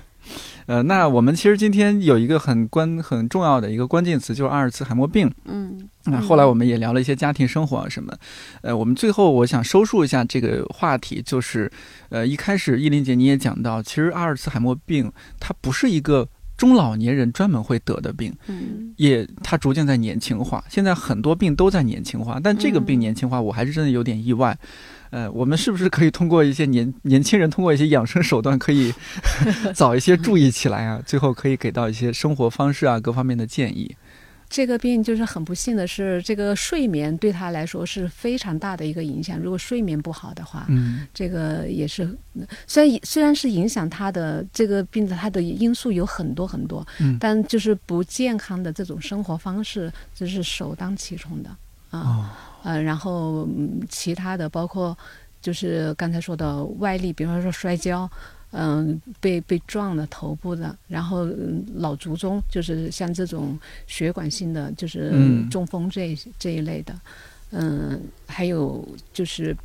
[0.67, 5.33] 呃，那我们其实今天有一个很关很重要的一个关键词，就是阿尔茨海默病。
[5.47, 8.13] 嗯那、后来我们也聊了一些家庭生活啊什么，
[8.61, 11.73] 呃，我们最后我想收束一下这个话题，就是，
[12.11, 15.11] 呃，一开始依林姐你也讲到，其实阿尔茨海默病
[15.41, 16.29] 它不是一个
[16.59, 20.63] 中老年人专门会得的病，嗯也它逐渐在年轻化。
[20.69, 24.55] 现在很多病都在年轻化，但这个病嗯年轻化，我还是真的有点意外。
[25.13, 28.93] 呃，我们是不是可以通过一些年年轻人通过一些养生手段，可以
[29.75, 31.01] 早一些注意起来啊？
[31.05, 33.95] 最后可以给到一些生活方式啊各方面的建议。
[34.49, 39.39] 这个病就是很不幸的是，这个睡眠对他来说是非常大的一个影响。
[39.39, 42.07] 如果睡眠不好的话，嗯这个也是，
[42.67, 51.51] 虽然虽然是影响他的这个病的，它的因素有很多很多，嗯但就是不健康的这种生活方式，这是首当其冲的
[51.91, 52.01] 啊。
[52.01, 52.31] 哦
[52.63, 54.97] 呃，然后、嗯、其他的包括
[55.41, 58.11] 就是刚才说的外力，比方说摔跤，
[58.53, 67.01] 嗯、被被撞了头部的，然后、嗯脑卒中，就是像这种血管性的，就是嗯中风这一这一类的，
[67.51, 69.57] 嗯、还有就是，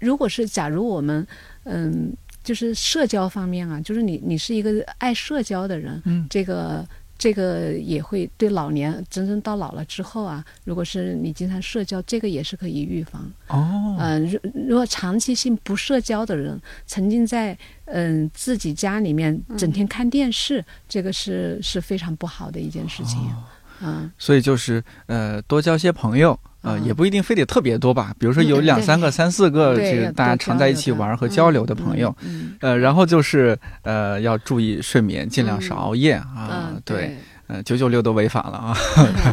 [0.00, 1.26] 如果是假如我们
[1.64, 2.12] 嗯。
[2.44, 6.86] 就是社交方面啊，就是你你是一个爱社交的人，嗯这个
[7.16, 13.30] 这个也会对老年真正到老了之后啊，如果是你经常社交，这个也是可以预防。
[13.48, 14.38] 哦，嗯、如
[14.68, 17.56] 如果长期性不社交的人，沉浸在
[17.86, 23.18] 嗯、自己家里面整天看电视，这个是是非常不好的一件事情。
[23.20, 23.44] 哦
[23.80, 26.38] 嗯，所以就是呃，多交些朋友。
[26.64, 35.78] 呃，嗯也不一定非得特别多吧，比如说有两三个、三四个，对这个大家常在一起玩和交流的朋友，嗯，呃，然后就是呃，要注意睡眠，尽量少嗯。
[35.78, 37.16] 熬夜嗯啊嗯，，对，
[37.46, 38.76] 呃，九九六都违法了啊，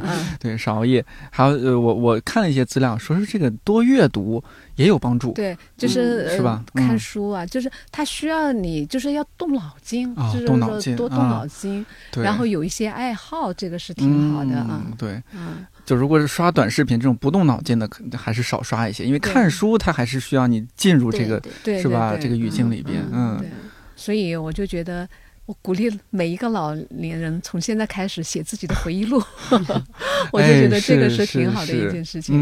[0.04, 1.04] 嗯 对，少熬夜。
[1.30, 4.44] 还有呃，我我看了一些资料，说是这个多阅读
[4.76, 14.94] 也有帮助，对，就是、嗯是吧呃看嗯书啊，就是它需要你，就是要动脑筋，啊就是动脑筋说多动啊脑筋，对，然后有一些爱好，这个是挺好的啊嗯。
[14.98, 22.18] 对，嗯，就如果是刷短视频这种不动脑筋的，可还是少刷一些，因为看书它还是需要你进入这个对对对，是吧？
[22.20, 23.50] 这个语境里边，嗯对，
[23.96, 25.08] 所以我就觉得，
[25.52, 29.22] 我鼓励每一个老年人从现在开始写自己的回忆录，
[30.32, 32.34] 我就觉得这个哎是挺好的一件事情。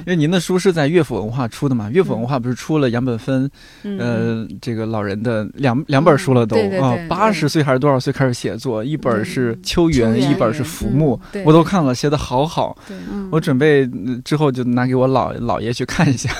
[0.00, 3.50] 因为您的书是在乐府文化出的嘛，乐府文化不是出了杨本芬
[3.82, 8.84] 嗯，呃这个老人的两两本书了都啊八对十岁还是多少岁开始写作？
[8.84, 12.76] 一本是嗯秋园，一本是浮木嗯，我都看了，写的好好。
[13.30, 16.30] 我准备呃之后就拿给我姥姥爷去看一下，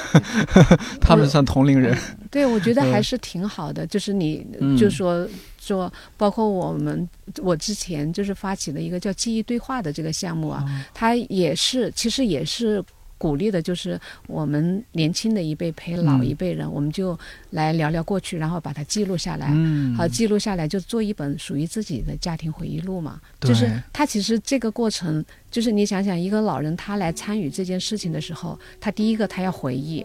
[1.01, 1.97] 他们算同龄人。
[2.31, 4.77] 对，我觉得嗯还是挺好的，就是你嗯。
[4.77, 5.27] 就说
[5.61, 7.09] 说，包括我们
[7.41, 12.83] 我之前就是发起了一个叫记忆对话的这个项目啊，哦它也是其实也是。
[13.21, 17.15] 鼓励的就是我们年轻的一辈陪老嗯一辈人，我们就
[17.51, 19.49] 来聊聊过去，然后把它记录下来。
[19.53, 23.21] 嗯，好，记录下来就做一本属于自己的家庭回忆录嘛。
[23.43, 30.03] 就是他其实这个过程，就是你想想，一个老人他来参与这件事情的时候，他第一个他要回忆，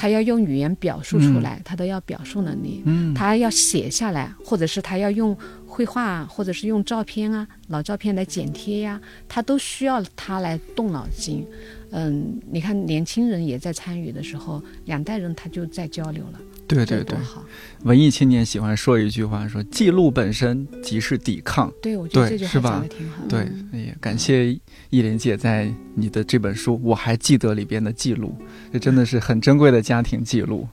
[0.00, 5.36] 他要用语言表述出来，他都要表述能力，嗯，他要写下来，或者是他要用
[5.66, 8.98] 绘画啊，或者是用照片啊、老照片来剪贴呀、
[9.28, 11.46] 他都需要他来动脑筋。
[11.90, 16.40] 嗯，你看年轻人也在参与的时候，两代人他就在交流了，
[16.74, 17.44] 对对对，好。
[17.84, 21.72] 文艺青年喜欢说一句话，说记录本身即是抵抗。
[21.80, 23.28] 对，我觉得这句话是吧讲的挺好的。
[23.72, 24.52] 对，也感谢
[24.90, 28.34] 艺林姐在你的这本书《我还记得》里边的记录，
[28.72, 30.68] 这真的是很珍贵的家庭记录。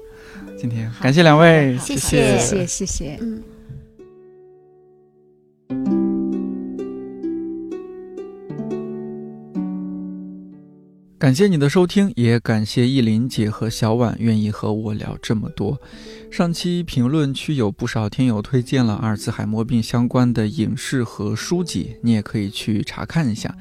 [0.57, 3.19] 今天感谢两位，谢谢谢谢谢谢。
[5.69, 5.96] 嗯。
[11.19, 15.81] 感谢你的收听，也感谢意林姐和小婉愿意和我聊这么多。
[16.29, 23.55] 上期评论区有不少听友推荐了阿尔茨海默病相关的影视和书籍，你也可以去查看一下。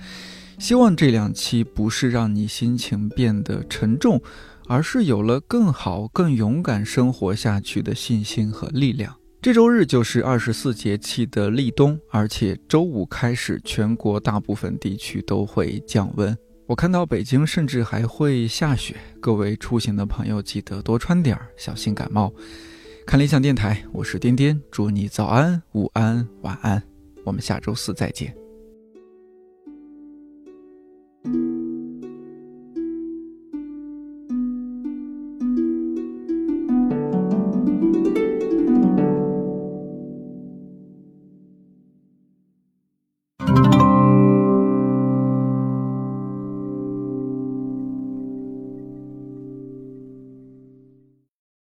[0.59, 4.20] 希望这两期不是让你心情变得沉重，
[4.66, 9.16] 而是有了更好、更勇敢生活下去的信心和力量。
[9.40, 16.36] 这周日就是二十四节气的立冬，而且周五开始，全国大部分地区都会降温。
[16.66, 22.32] 我看到北京甚至还会下雪，各位出行的朋友记得多穿点儿，小心感冒。
[23.06, 26.82] 看理想电台，我是颠颠，祝你早安、午安、晚安，
[27.24, 28.45] 我们下周四再见。